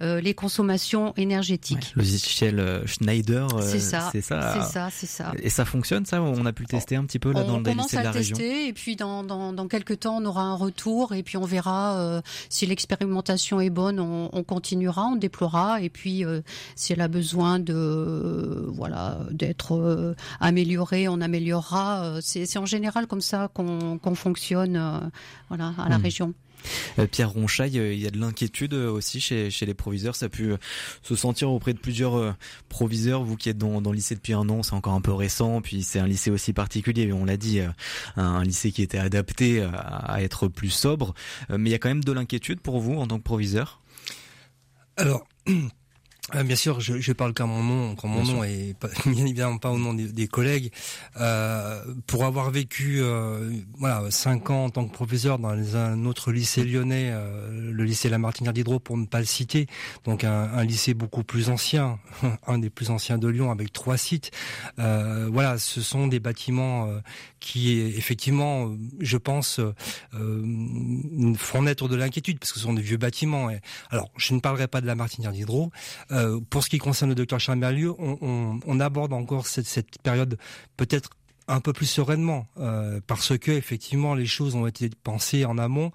[0.00, 1.92] les consommations énergétiques.
[1.94, 5.32] le logiciel Schneider, c'est ça, c'est ça, ça, c'est ça.
[5.42, 7.98] Et ça fonctionne, ça On a pu tester un petit peu là dans le lycée
[7.98, 8.36] de la région.
[8.36, 10.54] On commence à le tester, et puis dans, dans, dans quelques temps, on aura un
[10.54, 14.00] retour, et puis on verra si l'expérimentation est bonne.
[14.00, 16.24] On, on, on, continuera, on déploiera, et puis
[16.76, 22.18] si elle a besoin de voilà d'être améliorée, on améliorera.
[22.20, 25.10] C'est en général comme ça qu'on fonctionne,
[25.48, 26.02] voilà, à la hmm.
[26.02, 26.34] région.
[26.98, 30.16] Euh, Pierre Ronchaille, euh, il y a de l'inquiétude euh, aussi chez, les proviseurs.
[30.16, 30.52] Ça a pu
[31.02, 32.36] se sentir auprès de plusieurs
[32.68, 33.24] proviseurs.
[33.24, 35.60] Vous qui êtes dans, le lycée depuis un an, c'est encore un peu récent.
[35.60, 37.12] Puis c'est un lycée aussi particulier.
[37.12, 37.60] On l'a dit,
[38.16, 41.14] un, lycée qui était adapté à, être plus sobre.
[41.48, 43.80] Mais il y a quand même de l'inquiétude pour vous en tant que proviseur?
[44.96, 45.26] Alors.
[46.34, 48.74] Euh, bien sûr, je, je parle qu'à mon nom, quand mon nom est
[49.06, 50.72] bien évidemment pas au nom des, collègues.
[51.20, 56.32] Euh, pour avoir vécu, euh, voilà, cinq ans en tant que professeur dans un autre
[56.32, 59.66] lycée lyonnais, euh, le lycée Lamartinière d'Hydro, pour ne pas le citer,
[60.04, 61.98] donc un, un, lycée beaucoup plus ancien,
[62.46, 64.30] un des plus anciens de Lyon, avec trois sites.
[64.78, 66.88] voilà, ce sont des bâtiments
[67.38, 69.60] qui, effectivement, je pense,
[70.12, 73.50] font naître de l'inquiétude parce que ce sont des vieux bâtiments.
[73.50, 73.60] Et,
[73.90, 75.70] alors, je ne parlerai pas de la Martinière d'Hydro.
[76.14, 77.58] Euh, pour ce qui concerne le docteur Charles
[77.98, 80.38] on, aborde encore cette période
[80.76, 81.10] peut-être
[81.48, 85.92] un peu plus sereinement euh, parce que effectivement les choses ont été pensées en amont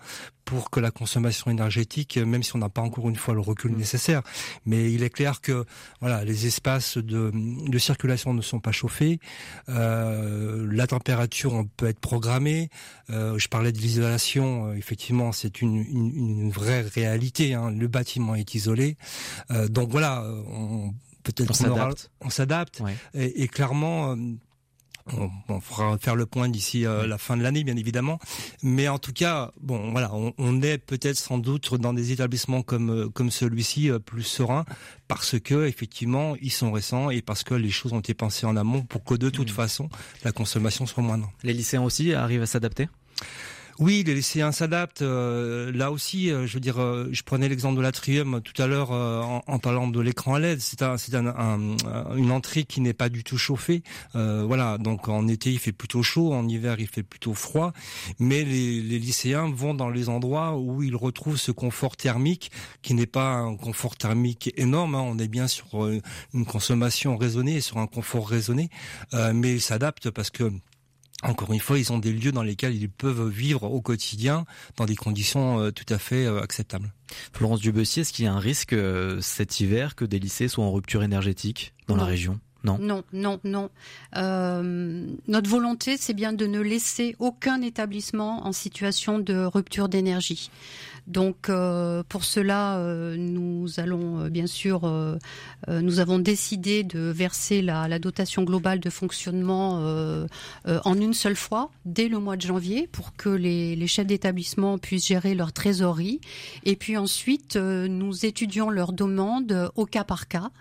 [0.50, 3.72] pour que la consommation énergétique, même si on n'a pas encore une fois le recul
[3.72, 3.78] mm.
[3.78, 4.24] nécessaire,
[4.66, 5.64] mais il est clair que
[6.02, 9.20] voilà les espaces de, de circulation ne sont pas chauffés,
[9.70, 12.70] euh, la température on peut être programmée.
[13.12, 17.54] Euh, je parlais de l'isolation, euh, effectivement c'est une, une, une, vraie réalité.
[17.54, 18.98] Hein, le bâtiment est isolé,
[19.52, 21.52] euh, donc voilà, on, peut-être
[22.22, 22.82] on s'adapte,
[23.14, 24.16] et, et, clairement
[25.18, 28.20] on, on, fera faire le point d'ici euh, la fin de l'année, bien évidemment.
[28.64, 32.62] Mais en tout cas, bon, voilà, on, on est peut-être sans doute dans des établissements
[32.62, 34.66] comme euh, comme celui-ci euh, plus serein
[35.08, 38.56] parce que effectivement ils sont récents et parce que les choses ont été pensées en
[38.56, 39.56] amont pour que de toute mmh.
[39.56, 39.90] façon
[40.24, 41.32] la consommation soit moindre.
[41.44, 42.88] Les lycéens aussi arrivent à s'adapter?
[43.80, 45.04] Oui, les lycéens s'adaptent.
[45.04, 48.68] Euh, là aussi, euh, je veux dire, euh, je prenais l'exemple de l'atrium tout à
[48.68, 50.60] l'heure en, parlant de l'écran LED.
[50.60, 51.78] C'est un, c'est un,
[52.18, 53.84] une entrée qui n'est pas du tout chauffée.
[54.14, 57.72] voilà, donc en été il fait plutôt chaud, en hiver il fait plutôt froid.
[58.20, 62.52] Mais les, lycéens vont dans les endroits où ils retrouvent ce confort thermique
[62.82, 64.96] qui n'est pas un confort thermique énorme.
[64.96, 65.06] Hein.
[65.06, 65.88] On est bien sur
[66.34, 68.70] une consommation raisonnée sur un confort raisonné,
[69.14, 70.52] mais ils s'adaptent parce que
[71.24, 74.46] encore une fois, ils ont des lieux dans lesquels ils peuvent vivre au quotidien
[74.78, 76.94] dans des conditions euh, tout à fait euh, acceptables.
[77.34, 80.64] Florence Dubessier, est-ce qu'il y a un risque euh, cet hiver que des lycées soient
[80.64, 82.40] en rupture énergétique dans la région?
[82.64, 82.78] Non.
[82.80, 83.70] Non, non, non.
[84.14, 90.50] notre volonté, c'est bien de ne laisser aucun établissement en situation de rupture d'énergie.
[91.10, 94.90] Donc euh, pour cela, euh, nous allons euh, bien sûr,
[95.68, 99.84] nous avons décidé de verser la, dotation globale de fonctionnement
[100.66, 104.78] en une seule fois dès le mois de janvier pour que les, les chefs d'établissement
[104.78, 106.22] puissent gérer leur trésorerie.
[106.64, 110.52] Et puis ensuite, nous étudions leurs demandes au cas par cas.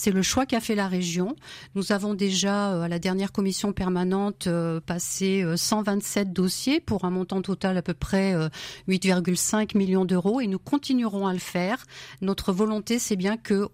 [0.00, 1.34] C'est le choix qu'a fait la région.
[1.74, 7.04] Nous avons déjà, euh, à la dernière commission permanente, euh, passé 127 euh, dossiers pour
[7.04, 8.32] un montant total à peu près
[8.86, 11.84] 8,5 millions d'euros et nous continuerons à le faire.
[12.20, 13.66] Notre volonté, c'est bien que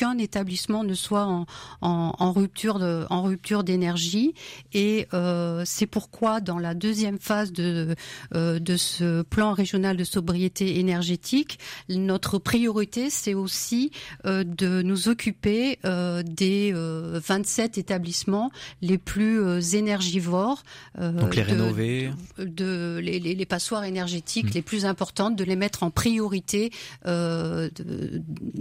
[0.00, 1.44] qu'un établissement ne soit en,
[1.82, 4.32] en, en rupture de, en rupture d'énergie.
[4.72, 7.94] Et euh, c'est pourquoi dans la deuxième phase de
[8.34, 13.90] euh, de ce plan régional de sobriété énergétique notre priorité c'est aussi
[14.24, 15.78] euh, de nous occuper
[16.24, 20.62] des 27 euh, établissements les plus énergivores
[20.98, 24.54] donc les rénover de, les, les, les, passoires énergétiques mmh.
[24.54, 26.70] les plus importantes de les mettre en priorité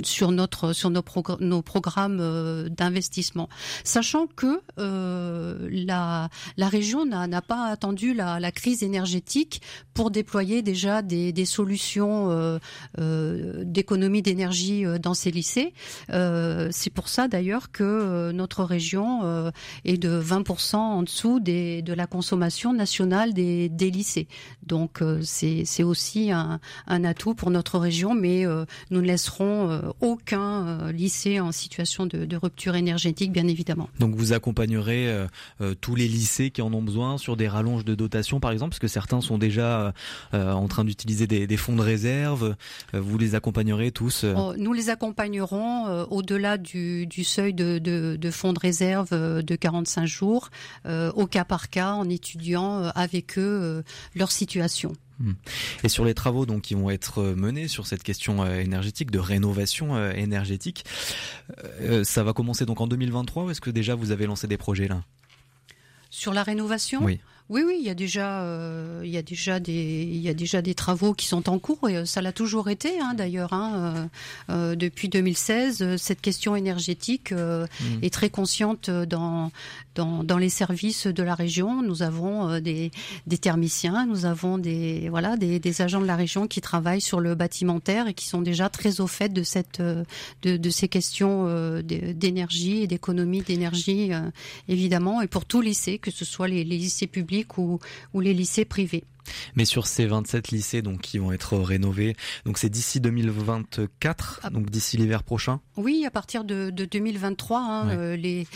[0.03, 3.49] sur notre sur nos programmes nos programmes euh, d'investissement,
[3.83, 9.61] sachant que euh, la, la région n'a pas attendu la, crise énergétique
[9.93, 12.59] pour déployer déjà des, des solutions
[12.97, 15.73] euh, d'économie d'énergie dans ces lycées.
[16.09, 19.51] C'est pour ça d'ailleurs que notre région
[19.85, 24.27] est de 20% en dessous des, de la consommation nationale des, des lycées.
[24.63, 28.45] Donc c'est aussi un, atout pour notre région, mais
[28.89, 31.08] nous ne laisserons aucun lycée
[31.39, 33.89] en situation de, rupture énergétique, bien évidemment.
[33.99, 35.27] Donc vous accompagnerez euh,
[35.61, 38.71] euh, tous les lycées qui en ont besoin sur des rallonges de dotation, par exemple,
[38.71, 39.93] parce que certains sont déjà
[40.33, 42.55] euh, en train d'utiliser des, fonds de réserve.
[42.93, 49.09] vous les accompagnerez tous oh, Nous les accompagnerons au-delà du, seuil de, fonds de réserve
[49.43, 50.49] de 45 jours,
[50.87, 53.83] au cas par cas, en étudiant avec eux
[54.15, 54.93] leur situation.
[55.19, 55.33] Hmm.
[55.83, 59.11] Et sur les travaux donc qui vont être euh, menés sur cette question euh, énergétique,
[59.11, 60.85] de rénovation euh, énergétique,
[62.03, 64.87] ça va commencer donc en 2023 ou est-ce que déjà vous avez lancé des projets
[64.87, 65.03] là?
[66.09, 67.03] Sur la rénovation?
[67.03, 67.19] Oui.
[67.49, 70.35] Oui, oui, il y a déjà, euh, il y a déjà des, il y a
[70.35, 73.53] déjà des travaux qui sont en cours et ça l'a toujours été, hein, d'ailleurs.
[73.53, 74.09] Hein,
[74.51, 77.65] euh, depuis 2016, cette question énergétique mmh.
[78.03, 79.51] est très consciente dans,
[79.99, 81.81] dans, les services de la région.
[81.81, 82.91] Nous avons des,
[83.27, 87.35] des thermiciens, nous avons des, voilà, des, agents de la région qui travaillent sur le
[87.35, 89.43] bâtimentaire et qui sont déjà très au fait de
[90.43, 91.45] de ces questions
[91.81, 94.11] d'énergie et d'économie d'énergie,
[94.67, 97.79] évidemment, et pour tous les lycées, que ce soit les, lycées publics ou
[98.15, 99.03] les lycées privés.
[99.55, 102.15] Mais sur ces 27 lycées donc qui vont être rénovés,
[102.45, 104.49] donc c'est d'ici 2024, ah.
[104.49, 105.59] donc d'ici l'hiver prochain.
[105.77, 108.47] Oui, à partir de, de 2023, hein, euh, les,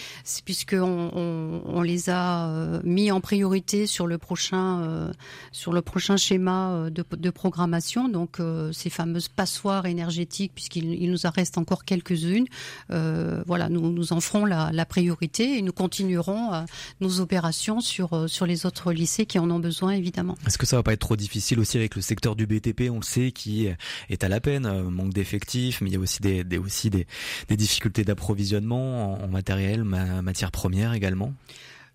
[0.46, 5.14] puisque on, on, on, les a euh, mis en priorité sur le prochain euh,
[5.52, 8.10] sur le prochain schéma de, de programmation.
[8.10, 12.46] Donc euh, ces fameuses passoires énergétiques, puisqu'il il nous en reste encore quelques-unes.
[12.90, 16.66] voilà, nous nous en ferons la, la priorité et nous continuerons
[17.00, 20.84] nos opérations sur sur les autres lycées qui en ont besoin évidemment que ça va
[20.84, 23.68] pas être trop difficile aussi avec le secteur du BTP, on le sait, qui
[24.10, 27.06] est à la peine, euh, manque d'effectifs, mais il y a aussi des, aussi des,
[27.50, 31.34] difficultés d'approvisionnement en, matériel, ma, matière première également.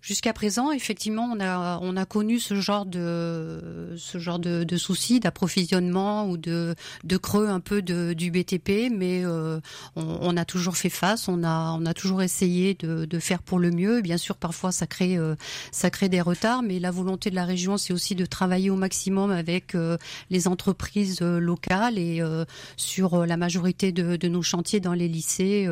[0.01, 4.77] Jusqu'à présent, effectivement, on a on a connu ce genre de ce genre de, de
[4.77, 9.59] soucis d'approvisionnement ou de de creux un peu de, du BTP, mais euh,
[9.95, 11.27] on, on, a toujours fait face.
[11.27, 14.01] On a on a toujours essayé de, de faire pour le mieux.
[14.01, 15.35] Bien sûr, parfois ça crée euh,
[15.71, 18.75] ça crée des retards, mais la volonté de la région, c'est aussi de travailler au
[18.75, 19.97] maximum avec euh,
[20.29, 22.45] les entreprises euh, locales et euh,
[22.77, 25.67] sur la majorité de, de, nos chantiers dans les lycées,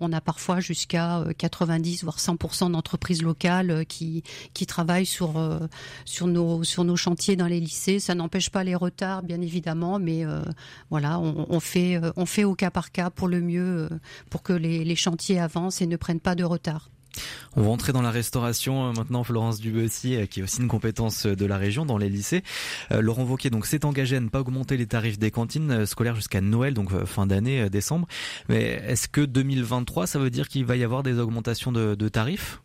[0.00, 4.22] on a parfois jusqu'à 90 voire 100 d'entreprises locales euh, qui,
[4.54, 5.58] qui travaillent sur, euh,
[6.04, 7.98] sur, nos, chantiers dans les lycées.
[7.98, 10.42] Ça n'empêche pas les retards, bien évidemment, mais euh,
[10.90, 11.98] voilà, on, fait,
[12.44, 13.88] au cas par cas pour le mieux,
[14.30, 16.88] pour que les, chantiers avancent et ne prennent pas de retard.
[17.56, 21.46] On va entrer dans la restauration maintenant, Florence Dubessy, qui est aussi une compétence de
[21.46, 22.42] la région dans les lycées.
[22.90, 26.40] Laurent Vauquier donc s'est engagé à ne pas augmenter les tarifs des cantines scolaires jusqu'à
[26.40, 28.06] Noël, donc fin d'année, décembre.
[28.48, 32.61] Mais est-ce que 2023, ça veut dire qu'il va y avoir des augmentations de tarifs?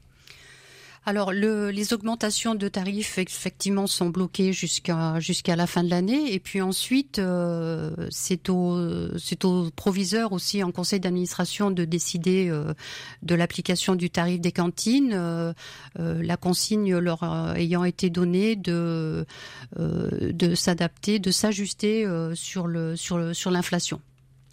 [1.07, 6.33] Alors, le, les augmentations de tarifs, effectivement, sont bloquées jusqu'à jusqu'à la fin de l'année.
[6.33, 12.49] Et puis ensuite, euh, c'est au, c'est au proviseur aussi, en conseil d'administration, de décider
[12.49, 12.73] euh,
[13.23, 15.13] de l'application du tarif des cantines.
[15.13, 15.53] Euh,
[15.97, 17.23] euh la consigne leur
[17.55, 19.25] ayant été donnée de,
[19.79, 24.01] euh, de s'adapter, de s'ajuster sur le sur le, sur l'inflation.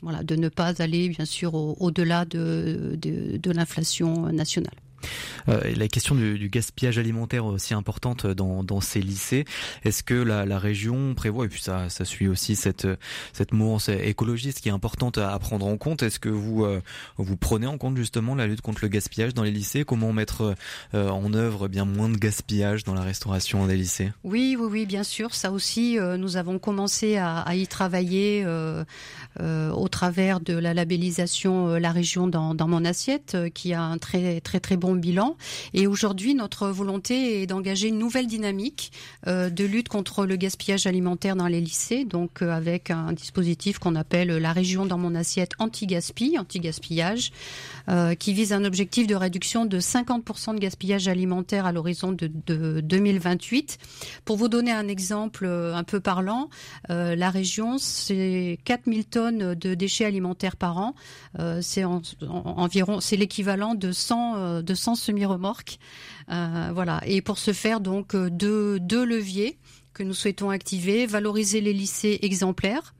[0.03, 4.84] Voilà, de ne pas aller, bien sûr, au-delà au de, de, de l'inflation nationale.
[5.49, 9.45] Euh, la question du, gaspillage alimentaire aussi importante dans, ces lycées.
[9.85, 12.87] Est-ce que la, région prévoit, et puis ça, suit aussi cette,
[13.33, 16.81] cette mouvance écologiste qui est importante à, prendre en compte, est-ce que vous, euh,
[17.17, 19.85] vous prenez en compte justement la lutte contre le gaspillage dans les lycées?
[19.85, 20.55] Comment mettre
[20.95, 24.13] euh, en œuvre bien moins de gaspillage dans la restauration des lycées?
[24.23, 25.35] Oui, oui, oui, bien sûr.
[25.35, 28.47] Ça aussi, nous avons commencé à, y travailler
[29.41, 34.41] au travers de la labellisation La région dans, dans mon assiette, qui a un très,
[34.41, 35.37] très, très bon bilan.
[35.73, 38.93] Et aujourd'hui, notre volonté est d'engager une nouvelle dynamique
[39.27, 43.79] euh, de lutte contre le gaspillage alimentaire dans les lycées, donc euh, avec un dispositif
[43.79, 47.33] qu'on appelle la région dans mon assiette anti-gaspi, anti-gaspillage,
[47.89, 52.31] euh, qui vise un objectif de réduction de 50% de gaspillage alimentaire à l'horizon de,
[52.47, 53.79] de, 2028.
[54.25, 56.49] Pour vous donner un exemple un peu parlant,
[56.89, 60.95] la région, c'est 4000 tonnes de déchets alimentaires par an.
[61.61, 65.79] C'est en, en, environ, c'est l'équivalent de 100, de 100 semi-remorques.
[66.31, 67.01] Euh, voilà.
[67.07, 69.59] Et pour ce faire, donc, deux, deux leviers
[69.93, 72.95] que nous souhaitons activer, valoriser les lycées exemplaires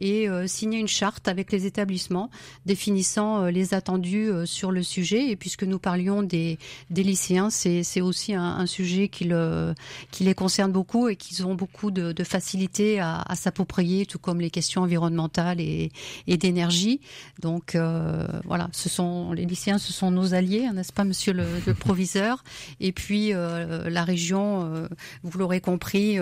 [0.00, 2.30] et euh, signer une charte avec les établissements
[2.66, 5.30] définissant euh, les attendus euh, sur le sujet.
[5.30, 6.58] Et puisque nous parlions des,
[6.90, 9.74] des lycéens, c'est aussi un, sujet qui, le,
[10.10, 14.18] qui les concerne beaucoup et qu'ils ont beaucoup de, de facilité à, à s'approprier, tout
[14.18, 15.90] comme les questions environnementales et,
[16.26, 17.00] et d'énergie.
[17.40, 21.44] Donc euh, voilà, ce sont les lycéens, ce sont nos alliés, n'est-ce pas, Monsieur le,
[21.66, 22.44] le proviseur?
[22.80, 24.88] Et puis euh, la région, euh,
[25.22, 26.18] vous l'aurez compris,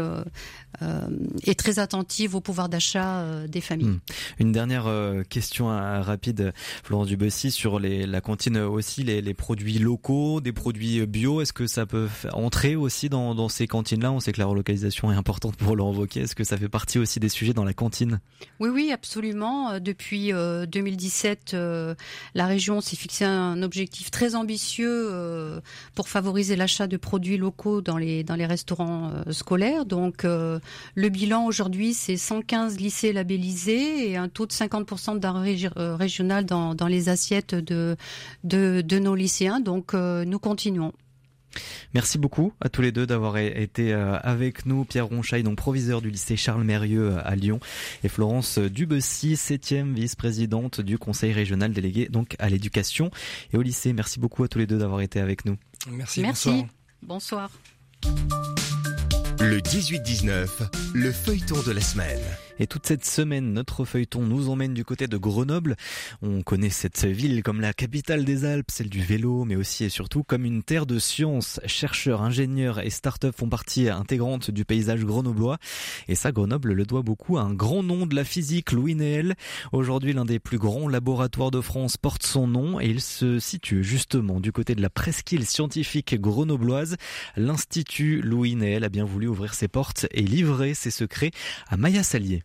[1.47, 3.99] est très attentive au pouvoir d'achat des Hmm.
[4.39, 6.53] Une dernière euh, question euh, rapide,
[6.83, 11.43] Florence Dubessy, sur les, la cantine aussi, les, les, produits locaux, des produits bio.
[11.43, 14.13] Est-ce que ça peut entrer aussi dans, dans ces cantines-là?
[14.13, 16.21] On sait que la relocalisation est importante pour le renvoquer.
[16.21, 18.21] Est-ce que ça fait partie aussi des sujets dans la cantine?
[18.61, 19.71] Oui, oui, absolument.
[19.71, 21.55] Euh, depuis 2017,
[22.35, 25.61] la région s'est fixé un objectif très ambitieux
[25.95, 29.85] pour favoriser l'achat de produits locaux dans les, dans les restaurants scolaires.
[29.85, 30.25] Donc,
[30.95, 36.45] le bilan aujourd'hui, c'est 115 lycées labellisés et un taux de 50% denrées euh, régionales
[36.45, 37.97] dans, dans les assiettes de,
[38.45, 39.61] de, de nos lycéens.
[39.61, 40.93] Donc euh, nous continuons.
[41.95, 44.85] Merci beaucoup à tous les deux d'avoir été euh, avec nous.
[44.85, 47.59] Pierre Ronchaille, donc proviseur du lycée Charles Mérieux à Lyon,
[48.05, 53.11] et Florence Dubessy, septième vice-présidente du conseil régional délégué donc à l'éducation
[53.53, 53.93] et au lycée.
[53.93, 55.57] Merci beaucoup à tous les deux d'avoir été avec nous.
[55.91, 56.21] Merci.
[56.21, 56.67] Merci.
[57.03, 57.51] bonsoir.
[59.41, 60.49] Le 18-19,
[60.95, 62.19] le feuilleton de la semaine.
[62.59, 65.77] Et toute cette semaine, notre feuilleton nous emmène du côté de Grenoble.
[66.23, 69.89] On connaît cette ville comme la capitale des Alpes, celle du vélo, mais aussi et
[69.89, 71.61] surtout comme une terre de sciences.
[71.67, 75.59] Chercheurs, ingénieurs et start-up font partie intégrante du paysage grenoblois.
[76.09, 79.35] Et ça, Grenoble le doit beaucoup à un grand nom de la physique, Louis Néel.
[79.73, 83.85] Aujourd'hui, l'un des plus grands laboratoires de France porte son nom et il se situe
[83.85, 86.97] justement du côté de la presqu'île scientifique grenobloise.
[87.37, 91.31] L'Institut Louis Néel a bien voulu ouvrir ses portes et livrer ses secrets
[91.69, 92.43] à Maya Salier.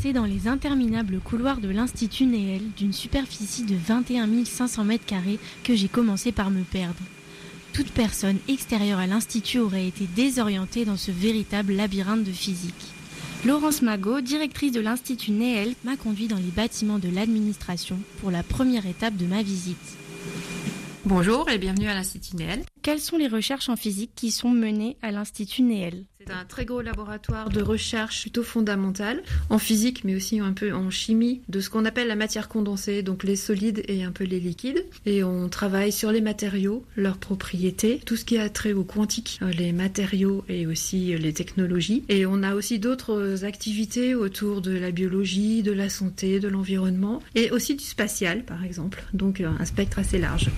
[0.00, 5.40] C'est dans les interminables couloirs de l'Institut Néel, d'une superficie de 21 500 mètres carrés,
[5.64, 7.00] que j'ai commencé par me perdre.
[7.72, 12.74] Toute personne extérieure à l'Institut aurait été désorientée dans ce véritable labyrinthe de physique.
[13.44, 18.44] Laurence Magot, directrice de l'Institut Néel, m'a conduit dans les bâtiments de l'administration pour la
[18.44, 19.96] première étape de ma visite.
[21.04, 22.62] Bonjour et bienvenue à l'Institut Néel.
[22.82, 26.04] Quelles sont les recherches en physique qui sont menées à l'Institut Néel?
[26.30, 30.90] Un très gros laboratoire de recherche plutôt fondamentale en physique mais aussi un peu en
[30.90, 34.40] chimie de ce qu'on appelle la matière condensée, donc les solides et un peu les
[34.40, 34.84] liquides.
[35.06, 39.38] Et on travaille sur les matériaux, leurs propriétés, tout ce qui a trait au quantique,
[39.42, 42.04] euh, les matériaux et aussi euh, les technologies.
[42.08, 47.22] Et on a aussi d'autres activités autour de la biologie, de la santé, de l'environnement
[47.34, 49.02] et aussi du spatial par exemple.
[49.12, 50.50] Donc euh, un spectre assez large.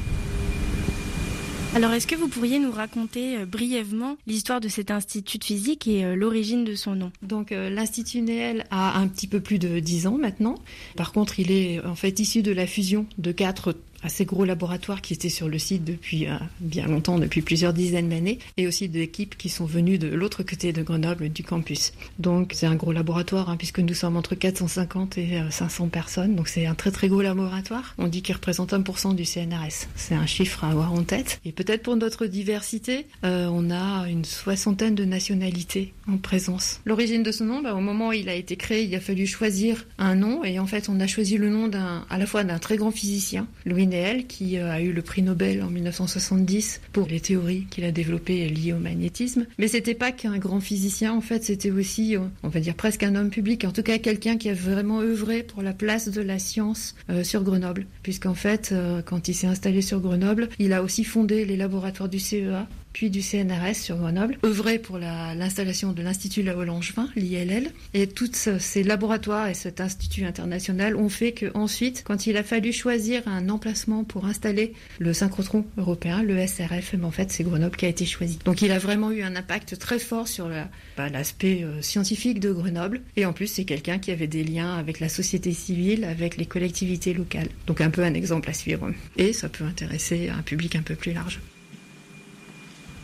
[1.73, 5.87] Alors, est-ce que vous pourriez nous raconter euh, brièvement l'histoire de cet institut de physique
[5.87, 7.13] et euh, l'origine de son nom?
[7.23, 10.57] Donc, euh, l'Institut Néel a un petit peu plus de 10 ans maintenant.
[10.97, 15.03] Par contre, il est en fait issu de la fusion de quatre assez gros laboratoires
[15.03, 18.89] qui étaient sur le site depuis euh, bien longtemps, depuis plusieurs dizaines d'années, et aussi
[18.89, 21.93] d'équipes qui sont venues de l'autre côté de Grenoble, du campus.
[22.19, 26.49] Donc c'est un gros laboratoire, hein, puisque nous sommes entre 450 et 500 personnes, donc
[26.49, 27.95] c'est un très très gros laboratoire.
[27.99, 29.87] On dit qu'il représente 1% du CNRS.
[29.97, 31.41] C'est un chiffre à avoir en tête.
[31.45, 36.81] Et peut-être pour notre diversité, euh, on a une soixantaine de nationalités en présence.
[36.85, 39.27] L'origine de ce nom, bah, au moment où il a été créé, il a fallu
[39.27, 41.71] choisir un nom, et en fait on a choisi le nom
[42.09, 43.87] à la fois d'un très grand physicien, Louis
[44.29, 48.49] qui euh, a eu le prix Nobel en 1970 pour les théories qu'il a développées
[48.49, 49.47] liées au magnétisme.
[49.59, 53.03] Mais c'était pas qu'un grand physicien, en fait, c'était aussi, euh, on va dire presque
[53.03, 56.21] un homme public, en tout cas quelqu'un qui a vraiment œuvré pour la place de
[56.21, 57.87] la science euh, sur Grenoble.
[58.03, 58.75] Puisqu'en fait,
[59.05, 63.11] quand il s'est installé sur Grenoble, il a aussi fondé les laboratoires du CEA puis
[63.11, 67.71] du CNRS sur Grenoble, œuvré pour l'installation de l'Institut La Langevin, l'ILL.
[67.95, 72.73] Et tous ces laboratoires et cet institut international ont fait qu'ensuite, quand il a fallu
[72.73, 77.87] choisir un emplacement pour installer le synchrotron européen, le SRF, en fait, c'est Grenoble qui
[77.87, 78.39] a été choisi.
[78.45, 80.49] Donc il a vraiment eu un impact très fort sur
[80.97, 83.01] bah, l'aspect euh, scientifique de Grenoble.
[83.17, 86.47] Et en plus, c'est quelqu'un qui avait des liens avec la société civile, avec les
[86.47, 87.49] collectivités locales.
[87.67, 88.91] Donc un peu un exemple à suivre.
[89.17, 91.41] Et ça peut intéresser un public un peu plus large.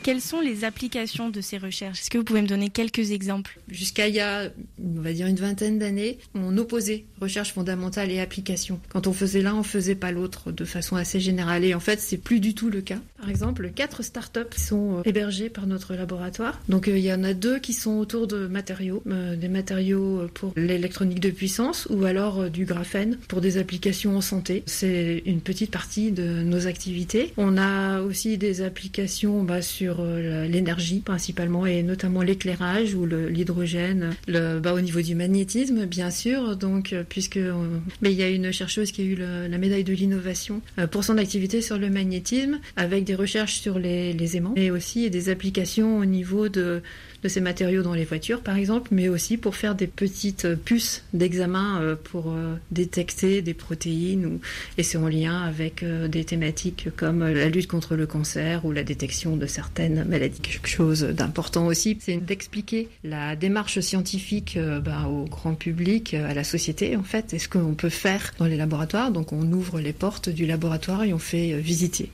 [0.06, 2.02] Quelles sont les applications de ces recherches?
[2.02, 3.58] Est-ce que vous pouvez me donner quelques exemples?
[3.68, 8.20] Jusqu'à il y a, on va dire, une vingtaine d'années, on opposait recherche fondamentale et
[8.20, 8.78] application.
[8.88, 11.64] Quand on faisait l'un, on faisait pas l'autre de façon assez générale.
[11.64, 13.00] Et en fait, c'est plus du tout le cas.
[13.18, 16.60] Par exemple, quatre startups sont euh, hébergées par notre laboratoire.
[16.68, 20.28] Donc, euh, il y en a deux qui sont autour de matériaux, euh, des matériaux
[20.34, 24.62] pour l'électronique de puissance ou alors du graphène pour des applications en santé.
[24.66, 27.32] C'est une petite partie de nos activités.
[27.36, 34.14] On a aussi des applications bah, sur euh, l'énergie principalement et notamment l'éclairage ou l'hydrogène,
[34.26, 36.56] le, bah, au niveau du magnétisme bien sûr.
[36.56, 37.38] Donc euh, puisque
[38.02, 41.04] mais il y a une chercheuse qui a eu la médaille de l'innovation euh, pour
[41.04, 45.28] son activité sur le magnétisme avec des recherches sur les, les aimants et aussi des
[45.28, 46.82] applications au niveau de
[47.26, 51.02] de ces matériaux dans les voitures, par exemple, mais aussi pour faire des petites puces
[51.12, 54.38] d'examen euh, pour euh, détecter des protéines.
[54.78, 58.70] Et c'est en lien avec euh, des thématiques comme la lutte contre le cancer ou
[58.70, 60.38] la détection de certaines maladies.
[60.38, 66.44] Quelque chose d'important aussi, c'est d'expliquer la démarche scientifique ben, au grand public, à la
[66.44, 69.10] société, en fait, et ce qu'on peut faire dans les laboratoires.
[69.10, 72.08] Donc on ouvre les portes du laboratoire et on fait visiter.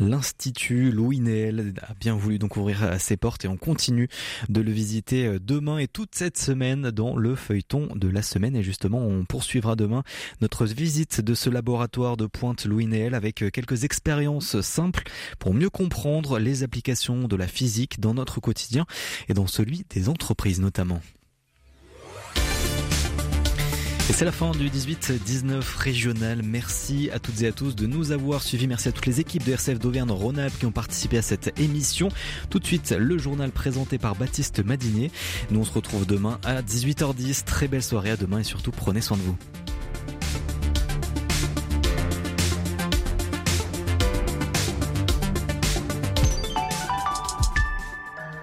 [0.00, 4.08] L'Institut Louis Néel a bien voulu donc ouvrir ses portes et on continue
[4.48, 8.56] de le visiter euh, demain et toute cette semaine dans le feuilleton de la semaine.
[8.56, 10.02] Et justement, on poursuivra demain
[10.40, 15.04] notre visite de ce laboratoire de Pointe Louis Néel avec euh, quelques expériences simples
[15.38, 18.86] pour mieux comprendre les applications de la physique dans notre quotidien
[19.28, 21.00] et dans celui des entreprises notamment.
[24.06, 26.42] Et c'est la fin du 18-19 régional.
[26.42, 28.66] Merci à toutes et à tous de nous avoir suivis.
[28.66, 32.10] Merci à toutes les équipes de RCF d'Auvergne-Rhône-Alpes qui ont participé à cette émission.
[32.50, 35.10] Tout de suite, le journal présenté par Baptiste Madinier.
[35.50, 37.44] Nous, on se retrouve demain à 18h10.
[37.44, 39.38] Très belle soirée à demain et surtout prenez soin de vous.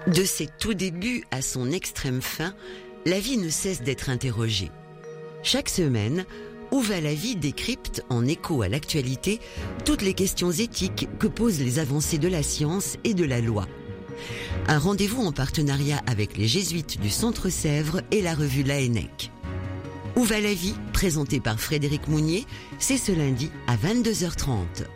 [0.08, 2.52] De ses tout débuts à son extrême fin,
[3.06, 4.72] la vie ne cesse d'être interrogée.
[5.42, 6.24] Chaque semaine,
[6.70, 9.40] Où va la vie décrypte, en écho à l'actualité,
[9.84, 13.66] toutes les questions éthiques que posent les avancées de la science et de la loi.
[14.68, 19.30] Un rendez-vous en partenariat avec les jésuites du Centre Sèvres et la revue Laennec.
[20.16, 22.46] Où va la vie, présenté par Frédéric Mounier,
[22.78, 24.86] c'est ce lundi à 22h30.